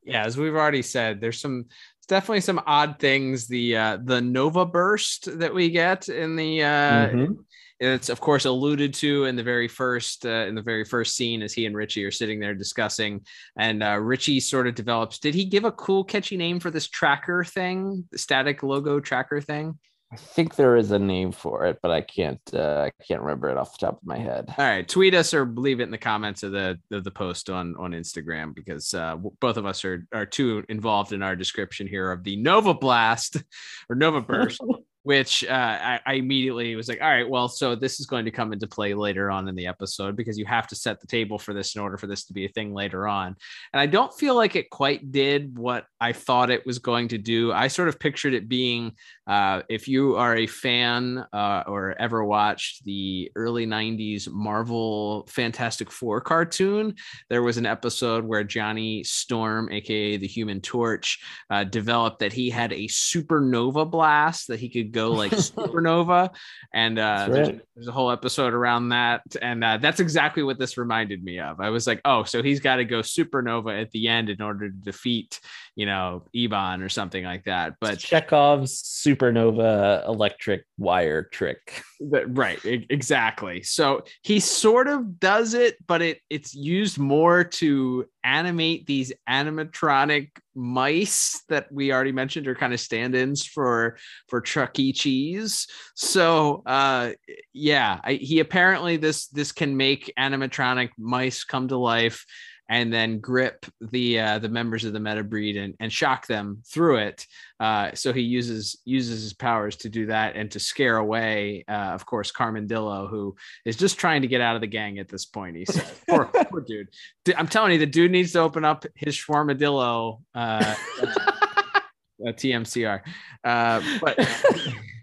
[0.02, 1.66] yeah, as we've already said, there's some
[2.08, 3.46] definitely some odd things.
[3.46, 7.36] The uh, the Nova burst that we get in the uh, Mhm.
[7.78, 11.42] it's of course alluded to in the very first uh, in the very first scene
[11.42, 13.24] as he and Richie are sitting there discussing,
[13.58, 15.18] and uh, Richie sort of develops.
[15.18, 19.40] Did he give a cool catchy name for this tracker thing, the static logo tracker
[19.40, 19.78] thing?
[20.12, 23.50] I think there is a name for it, but I can't uh, I can't remember
[23.50, 24.54] it off the top of my head.
[24.56, 27.50] All right, tweet us or leave it in the comments of the of the post
[27.50, 31.88] on on Instagram because uh, both of us are are too involved in our description
[31.88, 33.42] here of the Nova Blast
[33.88, 34.60] or Nova Burst,
[35.06, 38.32] which uh, I, I immediately was like, all right, well, so this is going to
[38.32, 41.38] come into play later on in the episode because you have to set the table
[41.38, 43.36] for this in order for this to be a thing later on,
[43.72, 47.18] and I don't feel like it quite did what I thought it was going to
[47.18, 47.52] do.
[47.52, 48.96] I sort of pictured it being
[49.28, 55.92] uh, if you are a fan uh, or ever watched the early 90s Marvel Fantastic
[55.92, 56.96] Four cartoon,
[57.30, 62.50] there was an episode where Johnny Storm, aka the Human Torch, uh, developed that he
[62.50, 66.34] had a supernova blast that he could go like supernova.
[66.72, 67.60] And uh, there's, right.
[67.74, 69.22] there's a whole episode around that.
[69.40, 71.60] And uh, that's exactly what this reminded me of.
[71.60, 74.68] I was like, oh, so he's got to go supernova at the end in order
[74.68, 75.40] to defeat,
[75.74, 77.74] you know, Ebon or something like that.
[77.80, 81.82] But Chekhov's supernova electric wire trick.
[82.00, 88.86] Right exactly so he sort of does it but it it's used more to animate
[88.86, 93.96] these animatronic mice that we already mentioned are kind of stand-ins for
[94.28, 94.92] for Chuck E.
[94.92, 95.68] Cheese.
[95.94, 97.12] So uh
[97.52, 102.26] yeah, I, he apparently this this can make animatronic mice come to life
[102.68, 106.62] and then grip the uh, the members of the meta breed and, and shock them
[106.66, 107.26] through it.
[107.60, 111.72] Uh, so he uses uses his powers to do that and to scare away, uh,
[111.94, 115.08] of course, Carmen Dillo, who is just trying to get out of the gang at
[115.08, 115.56] this point.
[115.56, 116.88] He said, "Poor, poor dude."
[117.36, 123.00] I'm telling you, the dude needs to open up his Schwarmadillo uh, uh, TMCR.
[123.44, 124.18] Uh, but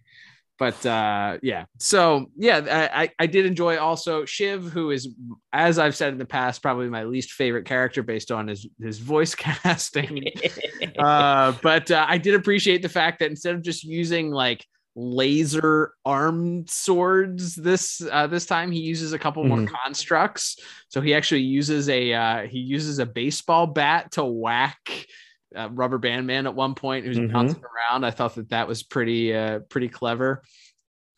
[0.59, 1.65] but uh yeah.
[1.79, 5.09] So yeah I, I did enjoy also shiv who is
[5.51, 8.99] as i've said in the past probably my least favorite character based on his his
[8.99, 10.27] voice casting.
[10.97, 15.91] Uh but uh, i did appreciate the fact that instead of just using like laser
[16.05, 19.67] armed swords this uh this time he uses a couple more Mhm.
[19.83, 20.57] constructs.
[20.89, 25.07] So he actually uses a uh he uses a baseball bat to whack
[25.55, 27.31] uh, rubber band man at one point who's Mhm.
[27.31, 28.03] bouncing around.
[28.03, 30.43] I thought that that was pretty uh pretty clever.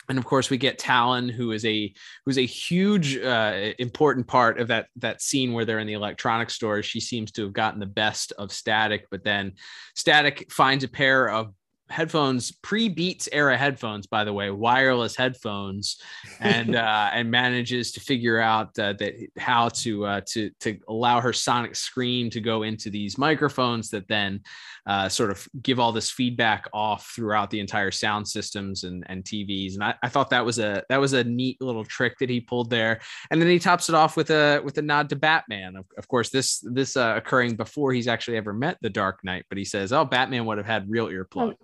[0.07, 1.91] And of course we get talon who is a
[2.25, 6.53] who's a huge uh, important part of that that scene where they're in the electronics
[6.53, 6.83] store.
[6.83, 9.53] She seems to have gotten the best of static but then
[9.95, 11.53] static finds a pair of
[11.89, 16.01] headphones pre-beats era headphones by the way wireless headphones
[16.39, 21.19] and uh and manages to figure out uh, that how to uh to to allow
[21.19, 24.41] her sonic screen to go into these microphones that then
[24.87, 29.23] uh sort of give all this feedback off throughout the entire sound systems and and
[29.23, 32.29] tvs and i, I thought that was a that was a neat little trick that
[32.29, 32.99] he pulled there.
[33.31, 35.75] And then he tops it off with a with a nod to batman.
[35.75, 39.45] Of, of course this this uh, occurring before he's actually ever met the dark knight
[39.49, 41.55] but he says oh batman would have had real earplugs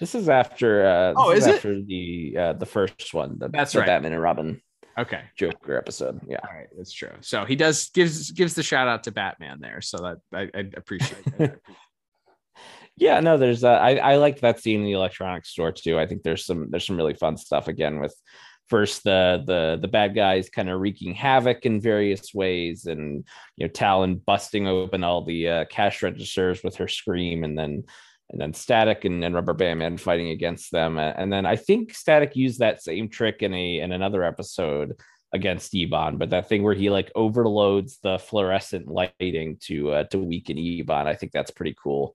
[0.00, 0.86] This is after.
[0.86, 1.56] Uh, Oh, is it?
[1.56, 3.38] after the uh, the first one?
[3.38, 3.86] The, That's the right.
[3.86, 4.60] Batman and Robin
[4.98, 6.20] okay Joker episode.
[6.28, 6.38] Yeah.
[6.48, 7.10] All right, that's true.
[7.20, 9.80] So he does gives gives the shout out to Batman there.
[9.80, 11.58] So that I, I appreciate that.
[12.96, 15.98] Yeah, no, there's uh, I I liked that scene in the electronics store too.
[15.98, 18.14] I think there's some there's some really fun stuff again with
[18.68, 23.24] first the the the bad guys kind of wreaking havoc in various ways and
[23.56, 27.82] you know Talon busting open all the uh, cash registers with her scream and then
[28.34, 31.94] and then Static and, and Rubber Band Man fighting against them and then I think
[31.94, 34.94] Static used that same trick in a in another episode
[35.34, 40.18] against Ebon, but that thing where he like overloads the fluorescent lighting to uh, to
[40.18, 42.14] weaken Ebon, I think that's pretty cool.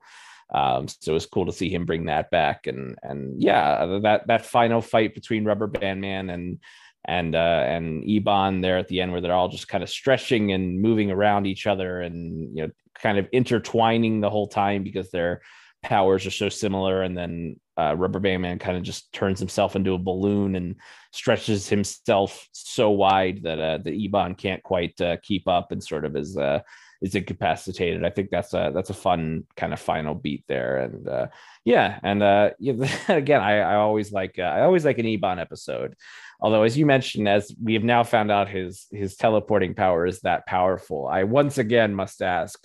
[0.51, 4.27] Um, so it was cool to see him bring that back, and and yeah, that
[4.27, 6.59] that final fight between Rubber Band Man and
[7.05, 10.53] and uh, and Ebon there at the end, where they're all just kind of stretching
[10.53, 15.11] and moving around each other, and you know, kind of intertwining the whole time because
[15.11, 15.41] their
[15.81, 17.01] powers are so similar.
[17.01, 20.75] And then uh, Rubber Band Man kind of just turns himself into a balloon and
[21.11, 26.05] stretches himself so wide that uh, the Ebon can't quite uh, keep up, and sort
[26.05, 26.59] of is uh,
[27.01, 28.03] is incapacitated.
[28.03, 31.27] I think that's a that's a fun kind of final beat there, and uh,
[31.63, 32.73] yeah, and uh, yeah,
[33.07, 35.95] again, I, I always like I always like an Ebon episode.
[36.41, 40.21] Although, as you mentioned, as we have now found out, his his teleporting power is
[40.21, 41.07] that powerful.
[41.07, 42.61] I once again must ask,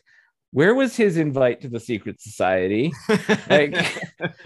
[0.54, 2.92] where was his invite to the secret society?
[3.50, 3.74] like,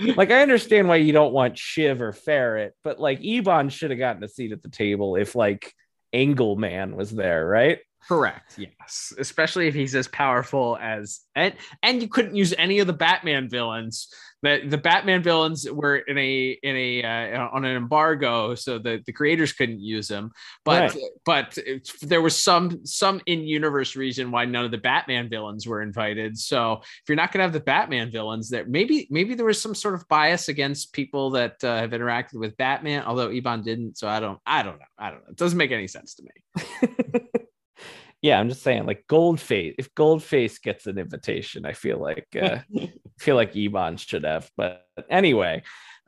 [0.16, 3.99] like I understand why you don't want Shiv or Ferret, but like Ebon should have
[3.99, 5.71] gotten a seat at the table if like
[6.14, 7.81] Angle Man was there, right?
[8.06, 8.58] Correct.
[8.58, 12.92] Yes, especially if he's as powerful as and and you couldn't use any of the
[12.92, 14.08] Batman villains.
[14.44, 19.02] That the Batman villains were in a in a uh, on an embargo, so the
[19.04, 20.30] the creators couldn't use them.
[20.64, 21.02] But Right.
[21.26, 25.66] but it's- there was some some in universe reason why none of the Batman villains
[25.66, 26.38] were invited.
[26.38, 29.61] So if you're not going to have the Batman villains, that maybe maybe there was
[29.61, 33.02] some sort of bias against people that uh, have interacted with Batman.
[33.06, 35.30] Although Ebon didn't, so I don't I don't know I don't know.
[35.30, 37.22] It doesn't make any sense to me.
[38.20, 39.74] yeah, I'm just saying, like Goldface.
[39.78, 44.50] If Goldface gets an invitation, I feel like uh, I feel like Ebon should have.
[44.57, 45.62] But anyway,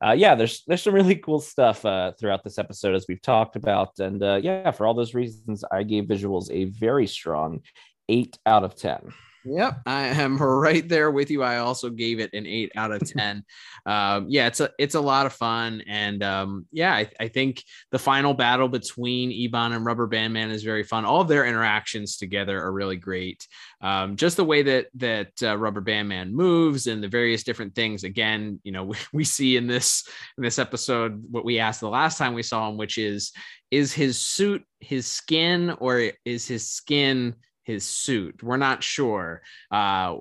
[0.04, 3.54] uh, yeah, there's there's some really cool stuff uh, throughout this episode as we've talked
[3.54, 7.60] about, and uh, yeah, for all those reasons, I gave visuals a very strong
[8.08, 9.12] eight out of ten.
[9.44, 11.42] Yep, I am right there with you.
[11.42, 13.44] I also gave it an eight out of ten.
[13.86, 17.64] um, yeah, it's a it's a lot of fun, and um, yeah, I, I think
[17.90, 21.04] the final battle between Ebon and Rubber Band Man is very fun.
[21.04, 23.46] All of their interactions together are really great.
[23.80, 27.74] Um, just the way that that uh, Rubber Band Man moves and the various different
[27.74, 28.04] things.
[28.04, 31.88] Again, you know, we, we see in this in this episode what we asked the
[31.88, 33.32] last time we saw him, which is
[33.70, 37.34] is his suit his skin or is his skin
[37.70, 38.42] his suit.
[38.42, 40.16] We're not sure uh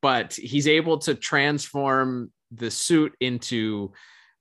[0.00, 3.92] but he's able to transform the suit into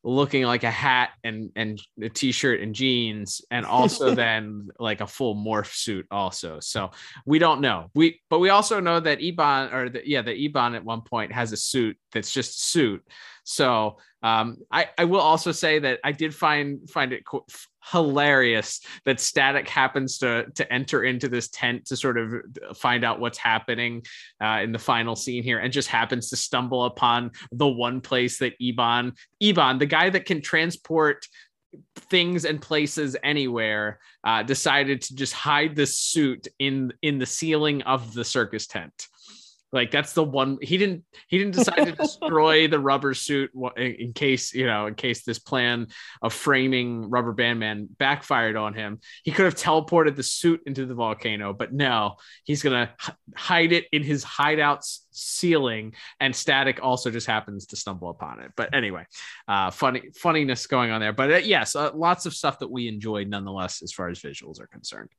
[0.06, 5.08] looking like a hat and and a t-shirt and jeans and also then like a
[5.08, 6.60] full morph suit also.
[6.60, 6.92] So
[7.26, 7.90] we don't know.
[7.96, 11.32] We but we also know that Ebon or the, yeah the Ebon at one point
[11.32, 13.04] has a suit that's just a suit
[13.46, 17.24] so um, I, I will also say that I did find find it
[17.92, 22.34] hilarious that Static happens to to enter into this tent to sort of
[22.76, 24.04] find out what's happening
[24.44, 28.40] uh, in the final scene here, and just happens to stumble upon the one place
[28.40, 31.28] that Ebon Ebon, the guy that can transport
[31.96, 37.84] things and places anywhere uh, decided to just hide this suit in in the ceiling
[37.84, 39.08] of the circus tent
[39.76, 44.14] like that's the one he didn't he didn't decide to destroy the rubber suit in
[44.14, 45.88] case you know in case this plan
[46.22, 49.00] of framing rubber band man backfired on him.
[49.24, 52.16] He could have teleported the suit into the volcano but no
[52.46, 52.94] he's gonna
[53.36, 58.52] hide it in his hideout ceiling and static also just happens to stumble upon it.
[58.56, 59.06] But anyway
[59.48, 61.14] uh funny funniness going on there.
[61.14, 64.62] But uh, yes uh, lots of stuff that we enjoyed nonetheless as far as visuals
[64.62, 65.10] are concerned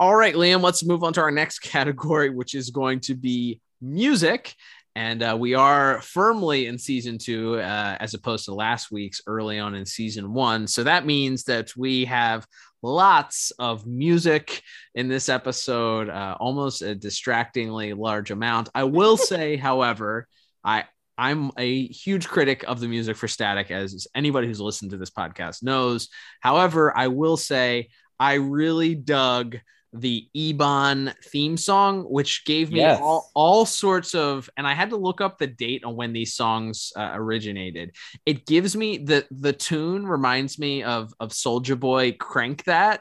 [0.00, 3.60] all right, Liam, let's move on to our next category, which is going to be
[3.82, 4.54] music.
[4.96, 9.58] And uh, we are firmly in season two, uh, as opposed to last week's early
[9.58, 10.66] on in season one.
[10.66, 12.46] So that means that we have
[12.82, 14.62] lots of music
[14.94, 18.70] in this episode, uh, almost a distractingly large amount.
[18.74, 20.26] I will say, however,
[20.64, 20.84] I
[21.18, 25.10] I'm a huge critic of the music for Static, as anybody who's listened to this
[25.10, 26.08] podcast knows.
[26.40, 29.58] However, I will say I really dug
[29.92, 33.00] the Ebon theme song, which gave me yes.
[33.02, 36.34] all, all sorts of, and I had to look up the date on when these
[36.34, 37.94] songs uh, originated.
[38.24, 43.00] It gives me the the tune reminds me of of Soulja Boy Crank That.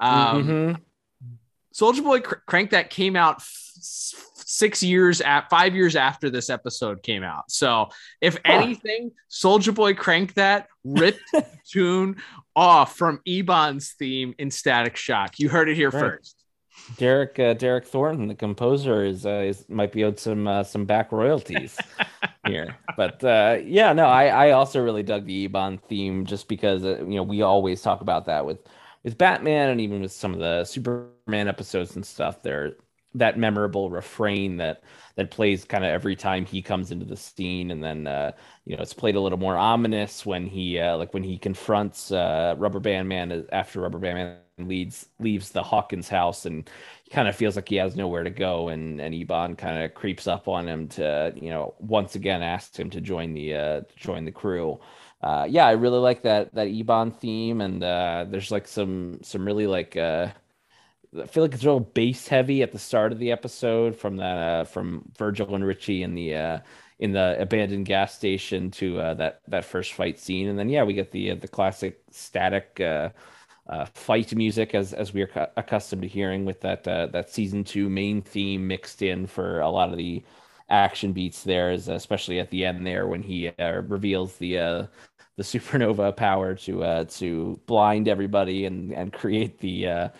[0.00, 0.82] Um, mm-hmm.
[1.74, 3.76] Soulja Boy Cr- Crank That came out f-
[4.34, 7.50] six years at five years after this episode came out.
[7.50, 7.88] So
[8.20, 11.22] if anything, Soulja Boy Crank That ripped
[11.70, 12.16] tune
[12.56, 15.38] off from Ebon's theme in Static Shock.
[15.38, 16.00] You heard it here right.
[16.00, 16.42] first.
[16.96, 20.84] Derek uh, Derek Thornton, the composer, is, uh, is might be owed some uh, some
[20.84, 21.76] back royalties
[22.46, 22.76] here.
[22.96, 26.98] But uh, yeah, no, I I also really dug the Ebon theme just because uh,
[26.98, 28.58] you know we always talk about that with
[29.04, 32.42] with Batman and even with some of the Superman episodes and stuff.
[32.42, 32.74] There
[33.18, 34.82] that memorable refrain that
[35.16, 37.70] that plays kind of every time he comes into the scene.
[37.70, 38.32] And then uh,
[38.64, 42.12] you know it's played a little more ominous when he uh, like when he confronts
[42.12, 46.70] uh, rubber band man after rubber band man leads leaves the hawkins house and
[47.04, 48.68] he kind of feels like he has nowhere to go.
[48.68, 52.78] And and ebon kind of creeps up on him to you know once again asks
[52.78, 54.80] him to join the uh join the crew.
[55.22, 57.60] Uh yeah i really like that that ebon theme.
[57.60, 59.96] And uh there's like some some really like
[61.22, 64.36] I feel like it's real bass heavy at the start of the episode from that
[64.36, 66.58] uh, from Virgil and Richie in the uh,
[66.98, 70.82] in the abandoned gas station to uh, that that first fight scene, and then yeah,
[70.82, 73.10] we get the uh, the classic static uh,
[73.68, 77.88] uh, fight music as as we're cu- accustomed to hearing with that that season two
[77.88, 80.22] main theme mixed in for a lot of the
[80.68, 83.50] action beats there, is especially at the end there when he
[83.86, 84.88] reveals the
[85.36, 90.10] the supernova power to to blind everybody and and create the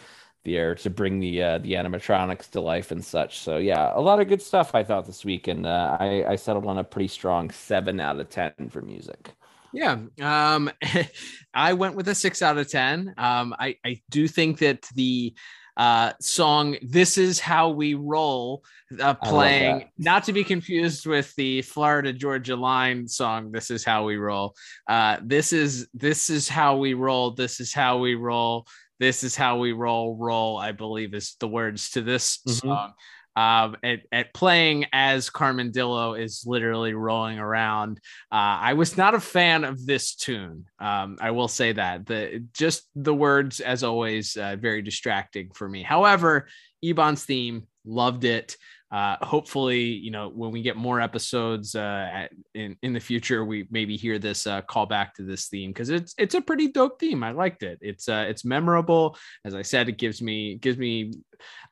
[0.46, 3.40] the air to bring the uh, the animatronics to life and such.
[3.40, 6.36] So yeah, a lot of good stuff I thought this week, and uh, I, I
[6.36, 9.32] settled on a pretty strong seven out of ten for music.
[9.72, 10.70] Yeah, um,
[11.54, 13.12] I went with a six out of ten.
[13.18, 15.34] Um, I I do think that the
[15.76, 18.64] uh, song "This Is How We Roll"
[19.00, 24.04] uh, playing, not to be confused with the Florida Georgia Line song "This Is How
[24.04, 24.54] We Roll."
[24.88, 27.32] Uh, this is this is how we roll.
[27.32, 28.66] This is how we roll
[28.98, 32.68] this is how we roll roll i believe is the words to this mm-hmm.
[32.68, 32.92] song
[33.36, 37.98] um, at, at, playing as Carmen Dillo is literally rolling around.
[38.32, 40.64] Uh, I was not a fan of this tune.
[40.78, 45.68] Um, I will say that the just the words, as always, uh, very distracting for
[45.68, 45.82] me.
[45.82, 46.48] However,
[46.82, 48.56] Ebon's theme, loved it
[48.96, 53.44] uh, hopefully, you know, when we get more episodes uh, at, in in the future,
[53.44, 56.68] we maybe hear this uh, call back to this theme because it's it's a pretty
[56.68, 57.22] dope theme.
[57.22, 57.76] I liked it.
[57.82, 59.18] It's uh, it's memorable.
[59.44, 61.12] As I said, it gives me gives me.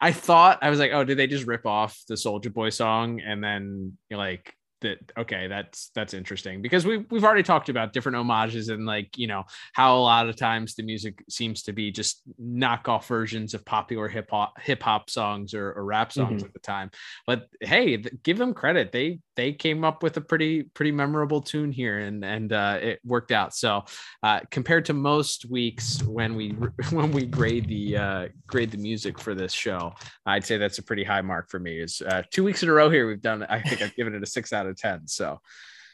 [0.02, 3.22] I thought I was like, oh, did they just rip off the Soulja Boy song
[3.22, 4.54] and then you're like
[4.84, 6.62] that okay that's that's interesting.
[6.62, 10.28] Because we we've already talked about different homages and like you know how a lot
[10.28, 14.82] of times the music seems to be just knockoff versions of popular hip hop hip
[14.82, 16.46] hop songs or, or rap songs mm-hmm.
[16.46, 16.90] at the time.
[17.26, 18.92] But hey give them credit.
[18.92, 23.00] They they came up with a pretty pretty memorable tune here and and uh, it
[23.04, 23.54] worked out.
[23.54, 23.84] So
[24.22, 26.50] uh, compared to most weeks when we
[26.90, 29.94] when we grade the uh, grade the music for this show
[30.26, 31.80] i'd say that's a pretty high mark for me.
[31.80, 34.22] Is uh, two weeks in a row here we've done i think i've given it
[34.22, 35.40] a six out of 10 so.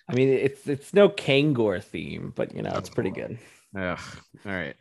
[0.09, 3.39] I mean, it's it's no Kangor theme, but you know, it's pretty good.
[3.79, 3.99] Ugh.
[4.47, 4.77] All right.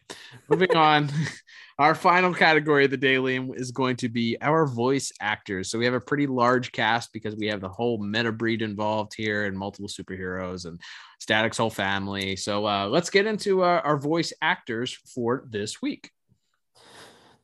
[0.50, 1.10] Moving on.
[1.80, 5.72] Our final category of the daily is going to be our voice actors.
[5.72, 9.14] So we have a pretty large cast because we have the whole meta breed involved
[9.16, 10.82] here and multiple superheroes and
[11.22, 12.36] Static's whole family.
[12.36, 16.12] So uh, let's get into uh, our voice actors for this week.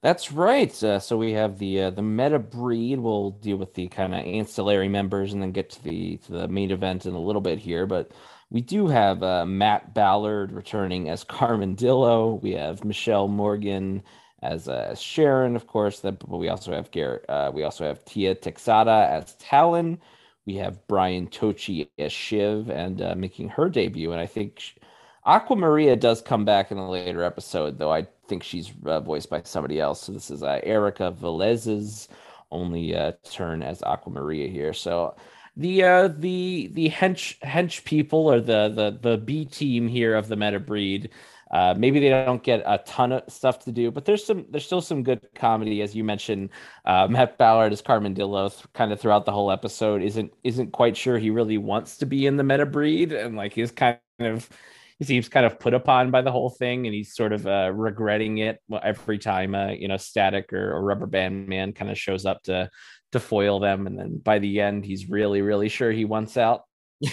[0.05, 0.83] That's right.
[0.83, 2.99] Uh, so we have the uh, the meta breed.
[2.99, 6.47] We'll deal with the kind of ancillary members and then get to the to the
[6.47, 7.87] main event in a little bit here.
[7.87, 8.11] But
[8.51, 12.39] we do have uh, Matt Ballard returning as Carmen Dillo.
[12.39, 14.03] We have Michelle Morgan
[14.43, 16.01] as, uh, as Sharon, of course.
[16.01, 17.25] That, but we also have Garrett.
[17.27, 19.99] Uh, we also have Tia Texada as Talon.
[20.45, 24.11] We have Brian Tochi as Shiv and uh, making her debut.
[24.11, 24.75] And I think
[25.25, 29.29] Aqua Maria does come back in a later episode, though I think she's uh, voiced
[29.29, 30.01] by somebody else.
[30.03, 32.07] So this is uh, Erica Velez's
[32.51, 34.73] only uh, turn as Aqua Maria here.
[34.73, 35.15] So
[35.57, 40.27] the uh the the hench hench people or the the the B team here of
[40.27, 41.11] the meta breed.
[41.51, 44.65] Uh, maybe they don't get a ton of stuff to do, but there's some there's
[44.65, 46.49] still some good comedy, as you mentioned.
[46.83, 50.71] Uh, Matt Ballard as Carmen Dillo, th- kind of throughout the whole episode, isn't isn't
[50.71, 53.99] quite sure he really wants to be in the meta breed, and like he's kind
[54.19, 54.49] of
[54.99, 57.71] he seems kind of put upon by the whole thing, and he's sort of uh,
[57.73, 61.97] regretting it every time uh, you know Static or, or Rubber Band Man kind of
[61.97, 62.69] shows up to
[63.11, 63.87] to foil them.
[63.87, 66.63] And then by the end, he's really, really sure he wants out.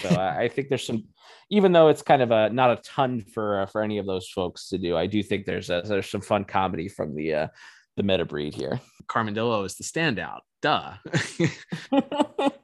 [0.01, 1.05] So I, I think there's some,
[1.49, 4.29] even though it's kind of a not a ton for uh, for any of those
[4.29, 7.47] folks to do, I do think there's a, there's some fun comedy from the uh,
[7.97, 8.79] the meta breed here.
[9.07, 10.39] Carmen Dillo is the standout.
[10.61, 10.93] Duh.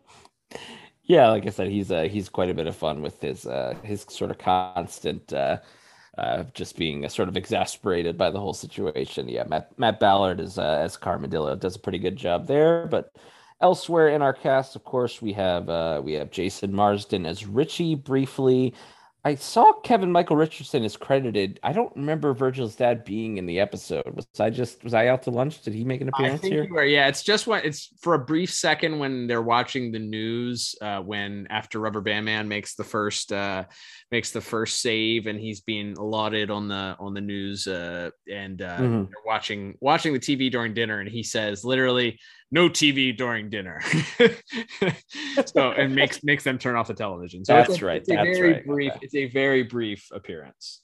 [1.10, 3.74] yeah, like I said, he's uh, he's quite a bit of fun with his uh,
[3.84, 5.58] his sort of constant uh,
[6.20, 9.28] uh, just being uh, sort of exasperated by the whole situation.
[9.28, 12.86] Yeah, Matt, Matt Ballard is uh, as Carmen Dillo does a pretty good job there.
[12.86, 13.16] But
[13.60, 17.96] elsewhere in our cast, of course, we have uh, we have Jason Marsden as Richie
[17.96, 18.76] briefly.
[19.26, 21.60] I saw Kevin Michael Richardson is credited.
[21.62, 24.06] I don't remember Virgil's dad being in the episode.
[24.16, 25.62] Was I just was I out to lunch?
[25.62, 26.66] Did he make an appearance here?
[26.72, 30.74] Were, yeah, it's just when it's for a brief second when they're watching the news.
[30.82, 33.66] Uh, when after Rubber Band Man makes the first uh,
[34.10, 38.62] makes the first save and he's being lauded on the on the news uh, and
[38.62, 39.04] uh, mm-hmm.
[39.04, 42.18] they're watching watching the TV during dinner and he says literally
[42.52, 43.82] no TV during dinner.
[45.46, 47.46] so and makes makes them turn off the television.
[47.46, 47.98] So that's it's, right.
[47.98, 48.66] It's a that's very right.
[48.66, 48.92] brief.
[48.94, 49.00] Okay.
[49.04, 50.82] It's a very brief appearance.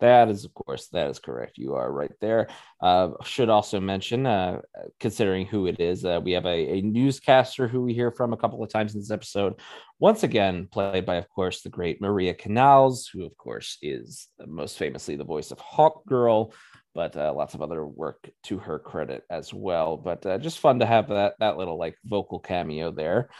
[0.00, 1.58] That is, of course, that is correct.
[1.58, 2.48] You are right there.
[2.80, 4.60] Uh, should also mention, uh,
[4.98, 8.36] considering who it is, uh, we have a, a, newscaster who we hear from a
[8.36, 9.60] couple of times in this episode.
[9.98, 14.78] Once again, played by, of course, the great Maria Canals, who, of course, is most
[14.78, 16.54] famously the voice of Hawk Girl,
[16.94, 19.96] but uh, lots of other work to her credit as well.
[19.96, 23.30] But uh, just fun to have that that little like vocal cameo there.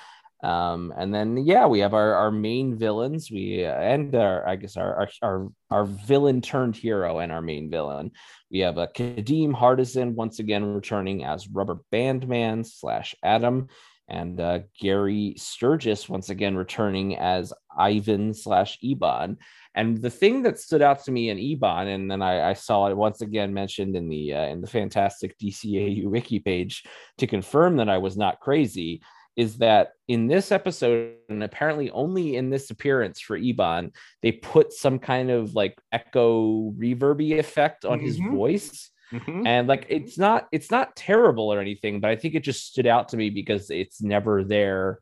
[0.43, 3.31] Um, and then yeah, we have our, our main villains.
[3.31, 7.71] We uh, and our I guess our, our our villain turned hero and our main
[7.71, 8.13] villain.
[8.51, 13.69] We have a uh, Kadeem Hardison once again returning as Rubber Band Man slash Adam,
[14.11, 19.39] and uh, Gary Sturgis once again returning as Ivan slash Ebon.
[19.75, 22.89] And the thing that stood out to me in Ebon, and then I, I saw
[22.89, 26.85] it once again mentioned in the uh, in the fantastic DCAU wiki page
[27.19, 29.01] to confirm that I was not crazy
[29.37, 33.93] is that in this episode, and apparently only in this appearance for Ebon,
[34.23, 38.07] they put some kind of like echo reverby effect on mm-hmm.
[38.07, 38.91] his voice.
[39.13, 39.47] Mm-hmm.
[39.47, 42.87] And like it's not it's not terrible or anything, but I think it just stood
[42.87, 45.01] out to me because it's never there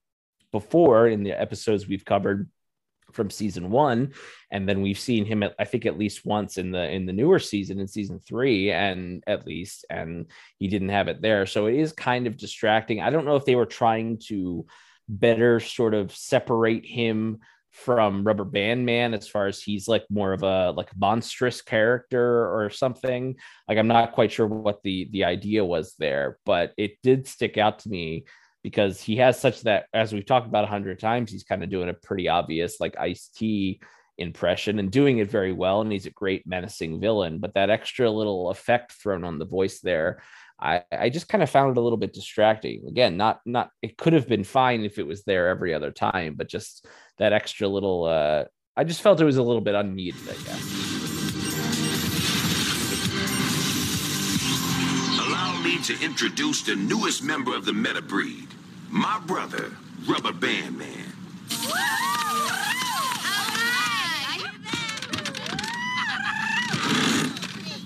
[0.52, 2.48] before in the episodes we've covered
[3.12, 4.12] from season one.
[4.50, 7.12] And then we've seen him at, i think at least once in the in the
[7.12, 10.26] newer season in season three and at least and
[10.58, 11.46] he didn't have it there.
[11.46, 13.00] So it is kind of distracting.
[13.00, 14.66] I don't know if they were trying to
[15.08, 17.40] better sort of separate him
[17.84, 22.46] from rubber band man as far as he's like more of a like monstrous character
[22.54, 23.36] or something
[23.68, 27.56] like i'm not quite sure what the the idea was there but it did stick
[27.56, 28.24] out to me
[28.62, 31.70] because he has such that as we've talked about a hundred times, he's kind of
[31.70, 33.80] doing a pretty obvious like Ice T
[34.18, 35.80] impression and doing it very well.
[35.80, 39.80] And he's a great menacing villain, but that extra little effect thrown on the voice
[39.80, 40.22] there,
[40.60, 42.84] I, I just kind of found it a little bit distracting.
[42.88, 46.34] Again, not not it could have been fine if it was there every other time,
[46.36, 46.86] but just
[47.18, 48.44] that extra little uh
[48.76, 50.74] I just felt it was a little bit unneeded, I guess.
[55.26, 58.48] Allow me to introduce the newest member of the meta breed.
[58.88, 59.72] My brother,
[60.08, 61.12] Rubber Band Man.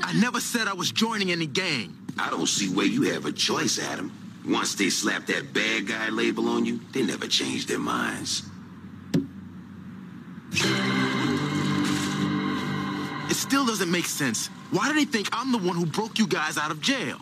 [0.05, 2.02] I never said I was joining any gang.
[2.19, 4.13] I don't see where you have a choice, Adam.
[4.47, 8.43] Once they slap that bad guy label on you, they never change their minds.
[13.31, 14.49] It still doesn't make sense.
[14.71, 17.19] Why do they think I'm the one who broke you guys out of jail?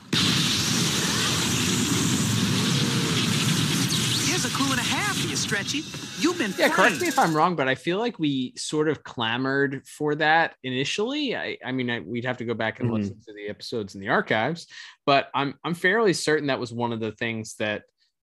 [4.40, 5.82] Here's a clue and a half you, Stretchy.
[6.18, 9.02] You've been Yeah, correct me if I'm wrong, but I feel like we sort of
[9.04, 11.36] clamored for that initially.
[11.36, 12.94] I, I mean, I, we'd have to go back and Mhm.
[12.94, 14.66] listen to the episodes in the archives,
[15.04, 17.82] but I'm I'm fairly certain that was one of the things that,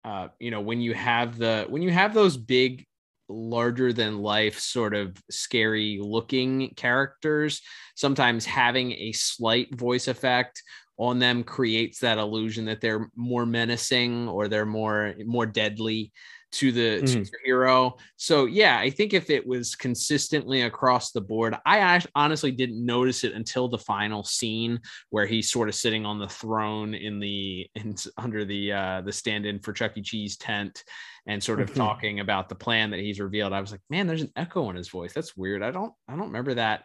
[0.06, 2.86] uh, you know, when you have the when you have those big,
[3.28, 7.60] larger than life sort of scary looking characters,
[7.96, 10.62] sometimes having a slight voice effect
[10.98, 16.12] on them creates that illusion that they're more menacing or they're more more deadly
[16.52, 17.28] to the Mhm.
[17.28, 18.00] superhero.
[18.16, 23.24] So yeah, I think if it was consistently across the board, I honestly didn't notice
[23.24, 24.80] it until the final scene
[25.10, 29.12] where he's sort of sitting on the throne in the in, under the uh the
[29.12, 30.04] stand-in for Chuck E.
[30.04, 30.84] Cheese tent
[31.26, 31.76] and sort of Mhm.
[31.76, 33.52] talking about the plan that he's revealed.
[33.52, 35.12] I was like, man, there's an echo in his voice.
[35.14, 35.64] That's weird.
[35.64, 36.84] I don't I don't remember that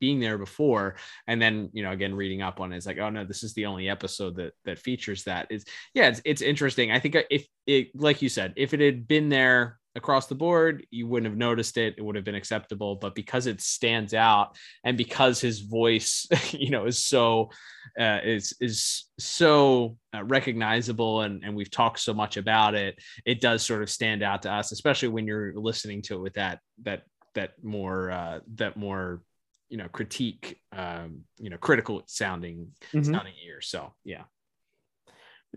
[0.00, 0.96] being there before.
[1.26, 3.54] And then you know again reading up on it, it's like oh no this is
[3.54, 5.46] the only episode that that features that.
[5.50, 6.90] Is yeah it's, it's interesting.
[6.90, 10.86] I think if it like you said if it had been there across the board
[10.90, 11.94] you wouldn't have noticed it.
[11.96, 12.96] It would have been acceptable.
[12.96, 17.50] But because it stands out and because his voice you know is so
[17.98, 23.40] uh, is is so uh, recognizable and and we've talked so much about it it
[23.40, 26.60] does sort of stand out to us especially when you're listening to it with that
[26.82, 29.22] that that more uh that more
[29.68, 33.04] you know critique um you know critical sounding Mhm.
[33.04, 34.24] sounding ear so yeah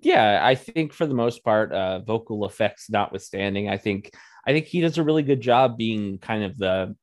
[0.01, 4.11] yeah i think for the most part uh vocal effects notwithstanding i think
[4.47, 6.95] i think he does a really good job being kind of the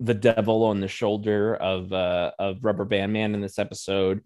[0.00, 4.20] the devil on the shoulder of uh of rubber band man in this episode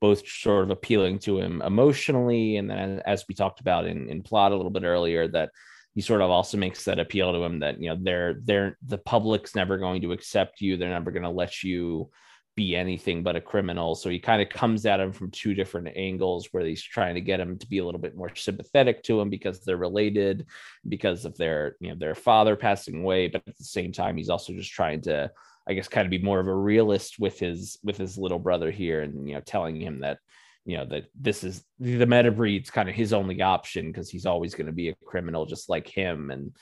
[0.00, 4.22] both sort of appealing to him emotionally and then as we talked about in in
[4.22, 5.50] plot a little bit earlier that
[5.94, 8.98] he sort of also makes that appeal to him that you know they're they're the
[8.98, 12.10] public's never going to accept you they're never going to let you
[12.54, 13.94] be anything but a criminal.
[13.94, 17.20] So he kind of comes at him from two different angles where he's trying to
[17.20, 20.46] get him to be a little bit more sympathetic to him because they're related,
[20.86, 23.28] because of their, you know, their father passing away.
[23.28, 25.30] But at the same time, he's also just trying to,
[25.66, 28.70] I guess, kind of be more of a realist with his with his little brother
[28.70, 30.18] here and you know, telling him that,
[30.64, 34.26] you know, that this is the meta breed's kind of his only option because he's
[34.26, 36.30] always going to be a criminal just like him.
[36.30, 36.52] And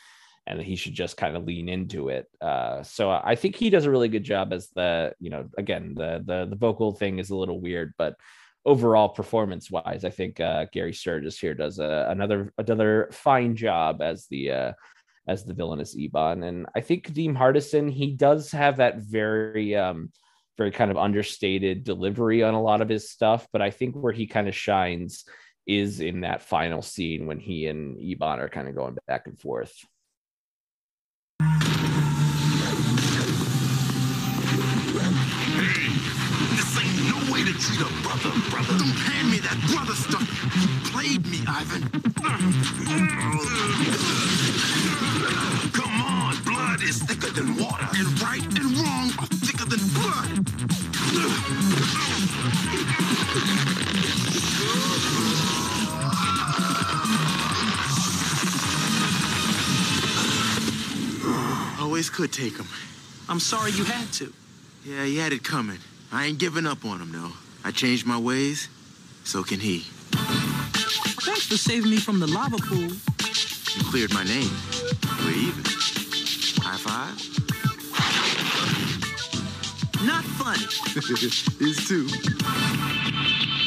[0.47, 2.27] and he should just kind of lean into it.
[2.41, 5.95] Uh, so I think he does a really good job as the, you know, again,
[5.95, 8.17] the the the vocal thing is a little weird, but
[8.65, 14.03] overall performance wise, I think uh, Gary Sturgis here does a, another another fine job
[14.03, 14.73] as the uh,
[15.29, 20.11] as the villainous Ebon, and I think Kadeem Hardison he does have that very um,
[20.61, 24.13] very kind of understated delivery on a lot of his stuff, but I think where
[24.13, 25.25] he kind of shines
[25.67, 29.41] is in that final scene when he and Ebon are kind of going back and
[29.41, 29.73] forth.
[37.61, 38.79] Treat a brother, brother.
[38.79, 40.25] Don't hand me that brother stuff.
[40.57, 41.83] You played me, Ivan.
[45.73, 47.87] Come on, blood is thicker than water.
[47.99, 49.11] And right and wrong
[49.73, 50.41] are thicker.
[61.81, 62.67] Always could take him.
[63.29, 64.33] I'm sorry you had to.
[64.85, 65.79] Yeah, he had it coming.
[66.13, 67.33] I ain't giving up on him, though.
[67.65, 68.69] I changed my ways.
[69.25, 69.85] So can he.
[71.23, 72.79] Thanks for saving me from the lava pool.
[72.79, 74.51] You cleared my name.
[75.25, 75.65] We're even.
[76.63, 77.50] High five?
[80.05, 80.57] Not fun.
[81.61, 82.09] Is too.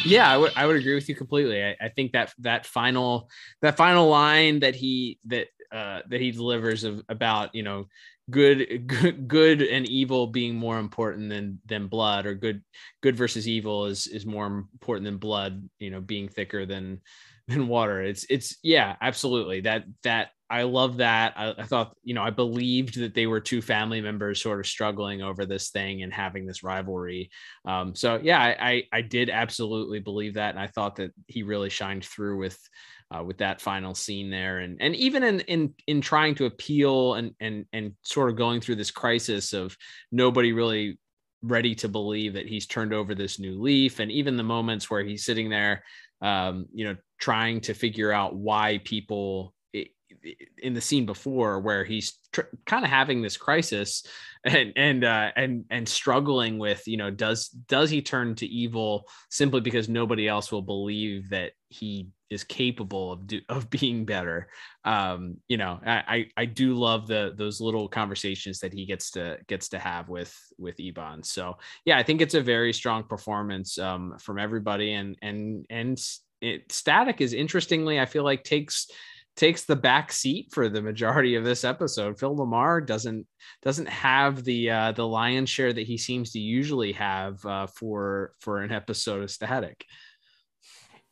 [0.03, 3.29] yeah I would I would agree with you completely I, I think that that final
[3.61, 7.86] that final line that he that uh that he delivers of about you know
[8.29, 12.63] good good good and evil being more important than than blood or good
[13.01, 16.99] good versus evil is is more important than blood you know being thicker than
[17.47, 21.33] than water it's it's yeah absolutely that that i love that.
[21.35, 24.67] I, I thought you know i believed that they were two family members sort of
[24.67, 27.29] struggling over this thing and having this rivalry.
[27.65, 30.51] Um so yeah i i, I did absolutely believe that.
[30.51, 32.59] And i thought that he really shined through with
[33.13, 34.59] uh, with that final scene there.
[34.59, 38.61] And and even in in in trying to appeal and and and sort of going
[38.61, 39.77] through this crisis of
[40.11, 40.99] nobody really
[41.41, 43.99] ready to believe that he's turned over this new leaf.
[43.99, 45.83] And even the moments where he's sitting there
[46.21, 49.53] um you know trying to figure out why people
[50.57, 54.05] in the scene before where he's tr- kind of having this crisis
[54.45, 59.07] and and uh and and struggling with you know does does he turn to evil
[59.30, 64.49] simply because nobody else will believe that he is capable of do, of being better.
[64.84, 69.11] Um, you know, I, I I do love the those little conversations that he gets
[69.11, 71.24] to gets to have with with Ebon.
[71.24, 75.97] So yeah, I think it's a very strong performance um, from everybody, and and and
[76.41, 78.88] it, Static is interestingly, I feel like takes
[79.36, 82.19] takes the back seat for the majority of this episode.
[82.19, 83.25] Phil LaMarr doesn't
[83.61, 88.34] doesn't have the uh, the lion's share that he seems to usually have uh, for
[88.39, 89.86] for an episode of Static.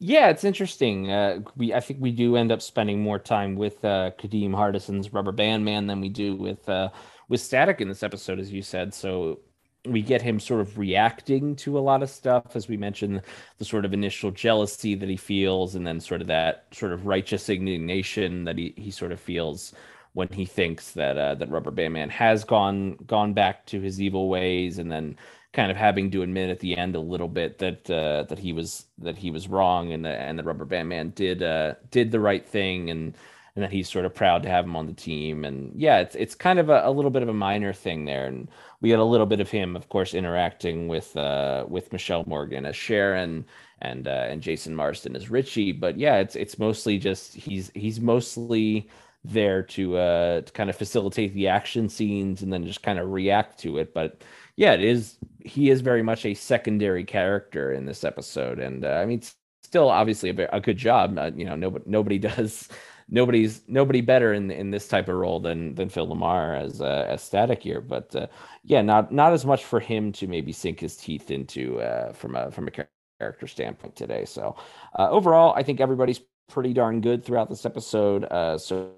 [0.03, 1.11] Yeah, it's interesting.
[1.11, 5.13] Uh, we I think we do end up spending more time with uh, Kadeem Hardison's
[5.13, 6.89] Rubber Band Man than we do with uh,
[7.30, 8.93] with Static in this episode, as you said.
[8.93, 9.39] So
[9.86, 13.21] we get him sort of reacting to a lot of stuff as we mentioned
[13.57, 17.07] the sort of initial jealousy that he feels and then sort of that sort of
[17.07, 19.73] righteous indignation that he, he sort of feels
[20.13, 23.99] when he thinks that uh, that rubber band man has gone gone back to his
[23.99, 25.17] evil ways and then
[25.53, 28.53] kind of having to admit at the end a little bit that uh, that he
[28.53, 32.11] was that he was wrong and the, and the rubber band man did uh, did
[32.11, 33.15] the right thing and
[33.56, 35.43] and that he's sort of proud to have him on the team.
[35.43, 38.26] And yeah, it's it's kind of a, a, little bit of a minor thing there.
[38.26, 38.49] And
[38.80, 42.66] we had a little bit of him, of course, interacting with uh, with Michelle Morgan
[42.66, 43.45] as Sharon
[43.82, 45.74] and uh, and Jason Marsden as Richie.
[45.74, 48.89] But yeah, it's it's mostly just he's he's mostly
[49.24, 53.12] there to uh to kind of facilitate the action scenes and then just kind of
[53.12, 53.93] react to it.
[53.93, 54.24] But
[54.56, 58.89] yeah, it is he is very much a secondary character in this episode, and uh,
[58.89, 59.22] I mean.
[59.64, 61.18] Still, obviously, a, a good job.
[61.18, 62.68] Uh, you know, nobody nobody does
[63.12, 67.05] nobody's nobody better in in this type of role than than Phil LaMarr as uh,
[67.07, 67.82] as Static here.
[67.82, 68.28] But uh,
[68.64, 72.36] yeah, not not as much for him to maybe sink his teeth into uh, from
[72.36, 72.72] a from a
[73.20, 74.26] character standpoint today.
[74.26, 74.55] So
[74.97, 78.24] uh, overall, I think everybody's pretty darn good throughout this episode.
[78.26, 78.93] Uh, so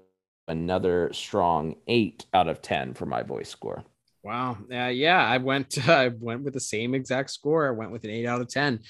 [0.48, 3.84] another strong eight out of ten for my voice score.
[4.22, 4.56] Wow.
[4.72, 7.68] Uh, yeah, I went I went with the same exact score.
[7.68, 8.80] I went with an eight out of ten.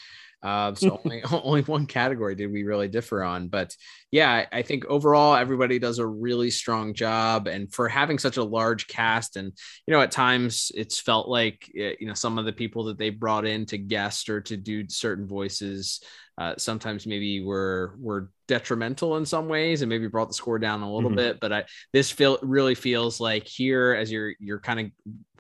[0.45, 3.75] Uh, so only only one category did we really differ on, but
[4.11, 8.45] yeah, I think overall everybody does a really strong job, and for having such a
[8.45, 9.53] large cast, and
[9.87, 12.99] you know at times it's felt like eh, you know some of the people that
[12.99, 16.01] they brought in to guest or to do certain voices
[16.37, 20.83] uh, sometimes maybe were were detrimental in some ways and maybe brought the score down
[20.83, 21.17] a little mm-hmm.
[21.17, 24.87] bit but i this feel really feels like here as you're you're kind of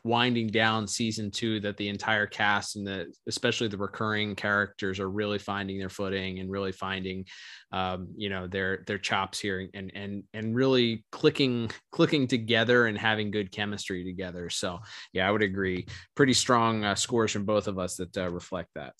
[0.04, 5.08] winding down season two that the entire cast and the especially the recurring characters are
[5.08, 7.24] really finding their footing and really finding
[7.72, 12.98] um, you know their their chops here and and and really clicking clicking together and
[12.98, 14.50] having good chemistry together.
[14.50, 14.78] So
[15.12, 15.86] yeah i would agree.
[16.14, 18.92] Pretty strong uh, scores from both of us that uh, reflect that.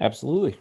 [0.00, 0.58] Absolutely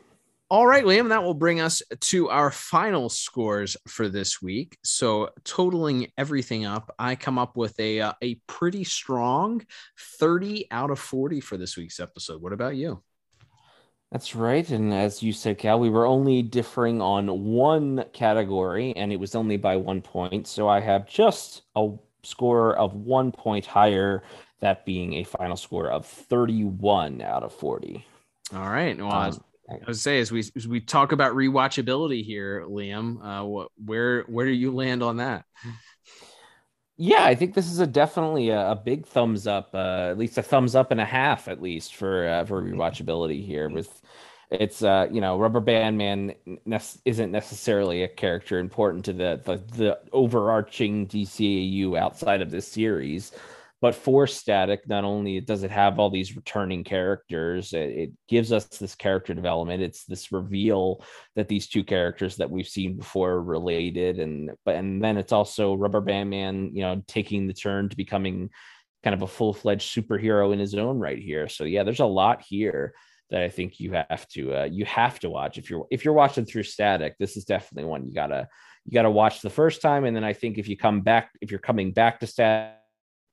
[0.51, 4.77] all right, Liam, that will bring us to our final scores for this week.
[4.83, 9.65] So, totaling everything up, I come up with a uh, a pretty strong
[9.97, 12.41] 30 out of 40 for this week's episode.
[12.41, 13.01] What about you?
[14.11, 14.69] That's right.
[14.69, 19.35] And as you said, Cal, we were only differing on one category, and it was
[19.35, 20.47] only by one point.
[20.47, 21.91] So, I have just a
[22.23, 24.23] score of one point higher,
[24.59, 28.05] that being a final score of 31 out of 40.
[28.53, 28.97] All right.
[28.97, 29.41] Well, um,
[29.71, 34.23] I would say as we as we talk about rewatchability here, Liam, uh, what, where
[34.23, 35.45] where do you land on that?
[36.97, 40.37] Yeah, I think this is a definitely a, a big thumbs up, uh, at least
[40.37, 43.69] a thumbs up and a half, at least for uh, for rewatchability here.
[43.69, 44.01] With
[44.51, 49.41] it's uh, you know, Rubber Band Man ne- isn't necessarily a character important to the,
[49.43, 53.31] the the overarching DCAU outside of this series,
[53.81, 58.51] but for static not only does it have all these returning characters it, it, gives
[58.53, 59.83] us this character development.
[59.83, 61.03] It's this reveal
[61.35, 64.19] that these two characters that we've seen before are related.
[64.19, 67.97] And but and then it's also rubber band man you know taking the turn to
[67.97, 68.49] becoming
[69.03, 71.49] kind of a full-fledged superhero in his own right here.
[71.49, 72.93] So yeah there's a lot here
[73.31, 75.57] that i think you have to uh, you have to watch.
[75.57, 78.47] If you're if you're watching through static this is definitely one you gotta
[78.85, 80.05] you gotta watch the first time.
[80.05, 82.80] And then i think if you come back if you're coming back to static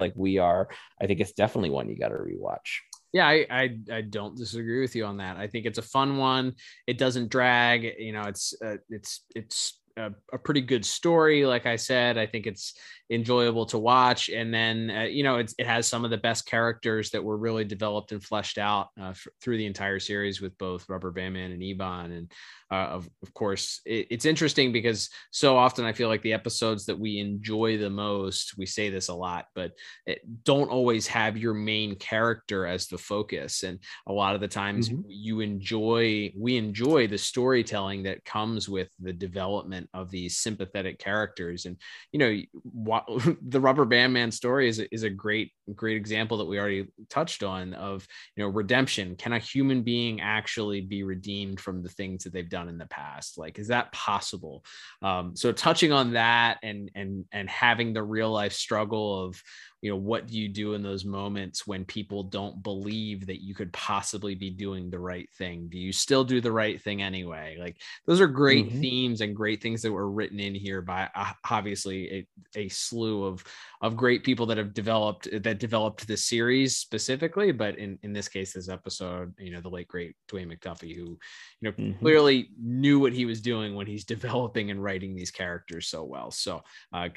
[0.01, 0.69] like we are,
[1.01, 2.81] I think it's definitely one you got to rewatch.
[3.13, 5.39] Yeah, I, I, I don't disagree with you on that.
[5.39, 6.55] I think it's a fun one.
[6.87, 7.95] It doesn't drag.
[7.99, 11.45] You know, it's uh, it's it's a, a, pretty good story.
[11.45, 12.75] Like I said, I think it's
[13.11, 14.29] enjoyable to watch.
[14.29, 17.65] And then, uh, you know, it has some of the best characters that were really
[17.65, 21.51] developed and fleshed out uh, f- through the entire series with both Rubber Band Man
[21.51, 22.13] and Ebon.
[22.13, 22.33] And
[22.71, 26.85] uh, of, of course, it, it's interesting because so often I feel like the episodes
[26.87, 29.73] that we enjoy the most, we say this a lot, but
[30.07, 33.63] it, don't always have your main character as the focus.
[33.63, 35.03] And a lot of the times mm-hmm.
[35.09, 41.65] you enjoy, we enjoy the storytelling that comes with the development of these sympathetic characters.
[41.65, 41.77] And,
[42.13, 46.59] you know, the rubber band man story is, is a great great example that we
[46.59, 48.07] already touched on of
[48.37, 49.17] you know redemption.
[49.17, 52.87] Can a human being actually be redeemed from the things that they've done in the
[52.87, 53.39] past?
[53.39, 54.65] Like is that possible?
[55.03, 59.43] Um, so touching on that and and and having the real life struggle of
[59.81, 63.55] you know what do you do in those moments when people don't believe that you
[63.55, 67.57] could possibly be doing the right thing do you still do the right thing anyway
[67.61, 67.77] like
[68.07, 68.81] those are great mm-hmm.
[68.81, 72.27] themes and great things that were written in here by uh, obviously
[72.57, 73.45] a, a slew of
[73.81, 78.29] of great people that have developed that developed this series specifically but in in this
[78.29, 81.19] case this episode you know the late great dwayne mcduffie who you
[81.63, 81.99] know mm-hmm.
[82.01, 86.33] clearly knew what he was doing when he's developing and writing these characters so well
[86.33, 86.63] so
[86.93, 87.09] uh,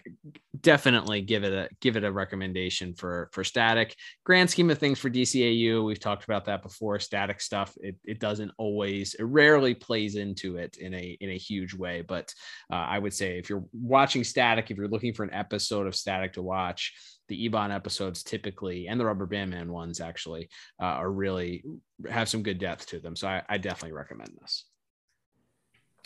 [0.61, 3.95] definitely give it a give it a recommendation recommendation for for static
[4.25, 8.19] grand scheme of things for dcau we've talked about that before static stuff it, it
[8.19, 12.33] doesn't always it rarely plays into it in a in a huge way but
[12.71, 15.95] uh, i would say if you're watching static if you're looking for an episode of
[15.95, 16.93] static to watch
[17.27, 20.49] the Ebon episodes typically and the Rubber Band Man ones actually
[20.81, 21.63] uh, are really
[22.09, 23.15] have some good depth to them.
[23.15, 24.65] So I, I definitely recommend this.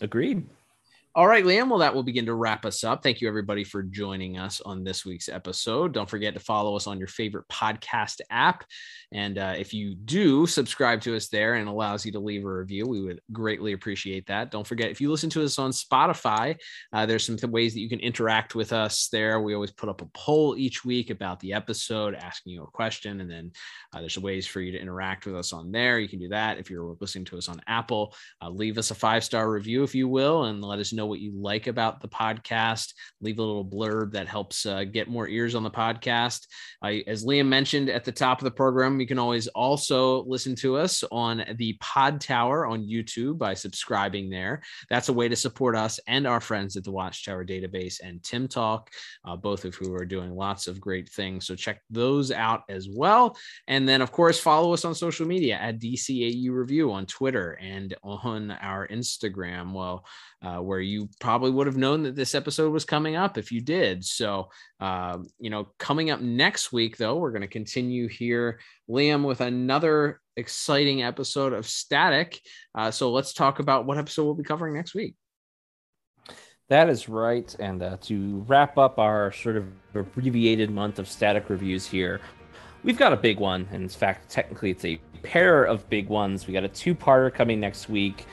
[0.01, 0.45] Agreed.
[1.17, 1.69] All right, Liam.
[1.69, 3.01] Well, that will begin to wrap us up.
[3.01, 5.93] Thank you, everybody, for joining us on this week's episode.
[5.93, 8.65] Don't forget to follow us on your favorite podcast app.
[9.13, 12.53] And uh, if you do subscribe to us there and allows you to leave a
[12.53, 14.51] review, we would greatly appreciate that.
[14.51, 16.57] Don't forget, if you listen to us on Spotify,
[16.91, 19.39] uh, there's some ways that you can interact with us there.
[19.39, 23.21] We always put up a poll each week about the episode, asking you a question.
[23.21, 23.51] And then
[23.93, 25.97] uh, there's ways for you to interact with us on there.
[25.97, 26.57] You can do that.
[26.57, 29.95] If you're listening to us on Apple, uh, leave us a five star review, if
[29.95, 32.93] you will, and let us know know what you like about the podcast.
[33.21, 36.47] Leave a little blurb that helps uh, get more ears on the podcast.
[36.83, 40.77] As Liam mentioned at the top of the program, you can always also listen to
[40.77, 44.61] us on the Pod Tower on YouTube by subscribing there.
[44.89, 48.47] That's a way to support us and our friends at the Watchtower Database and Tim
[48.47, 48.89] Talk,
[49.25, 51.45] uh, both of who are doing lots of great things.
[51.45, 53.37] So check those out as well.
[53.67, 57.95] And then, of course, follow us on social media at DCAU Review on Twitter and
[58.03, 59.73] on our Instagram.
[59.73, 60.05] Well,
[60.45, 63.61] uh, where you probably would have known that this episode was coming up if you
[63.61, 64.03] did.
[64.03, 69.25] So, uh, you know, coming up next week, though, we're going to continue here, Liam,
[69.25, 72.41] with another exciting episode of Static.
[72.73, 75.15] Uh, so let's talk about what episode we'll be covering next week.
[76.67, 77.55] That is right.
[77.59, 82.21] And uh, to wrap up our sort of abbreviated month of static reviews here,
[82.83, 83.67] we've got a big one.
[83.71, 86.47] And in fact, technically, it's a pair of big ones.
[86.47, 88.25] We got a two parter coming next week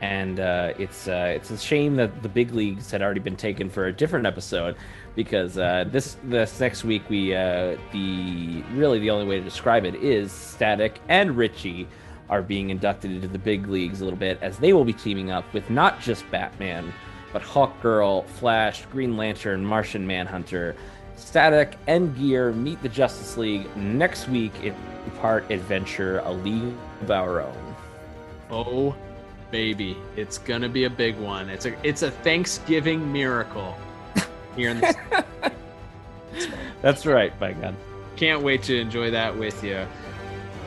[0.00, 3.68] and uh, it's uh, it's a shame that the big leagues had already been taken
[3.68, 4.76] for a different episode
[5.14, 9.84] because uh, this this next week we uh, the really the only way to describe
[9.84, 11.86] it is Static and Richie
[12.30, 15.30] are being inducted into the big leagues a little bit as they will be teaming
[15.30, 16.92] up with not just Batman
[17.32, 20.74] but Hawkgirl, Flash, Green Lantern, Martian Manhunter.
[21.14, 24.74] Static and Gear meet the Justice League next week in
[25.20, 27.76] part adventure A League of Our Own.
[28.50, 28.96] Oh
[29.50, 29.96] baby.
[30.16, 31.48] It's gonna be a big one.
[31.48, 33.76] It's a it's a Thanksgiving miracle
[34.56, 35.24] here in the.
[36.82, 37.74] That's right, by God.
[38.16, 39.86] Can't wait to enjoy that with you.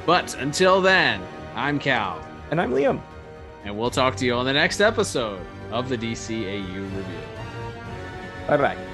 [0.06, 1.22] But until then,
[1.56, 2.24] I'm Cal.
[2.52, 3.02] And I'm Liam.
[3.64, 5.40] And we'll talk to you on the next episode
[5.72, 7.04] of the DCAU Review.
[8.48, 8.93] Bye bye.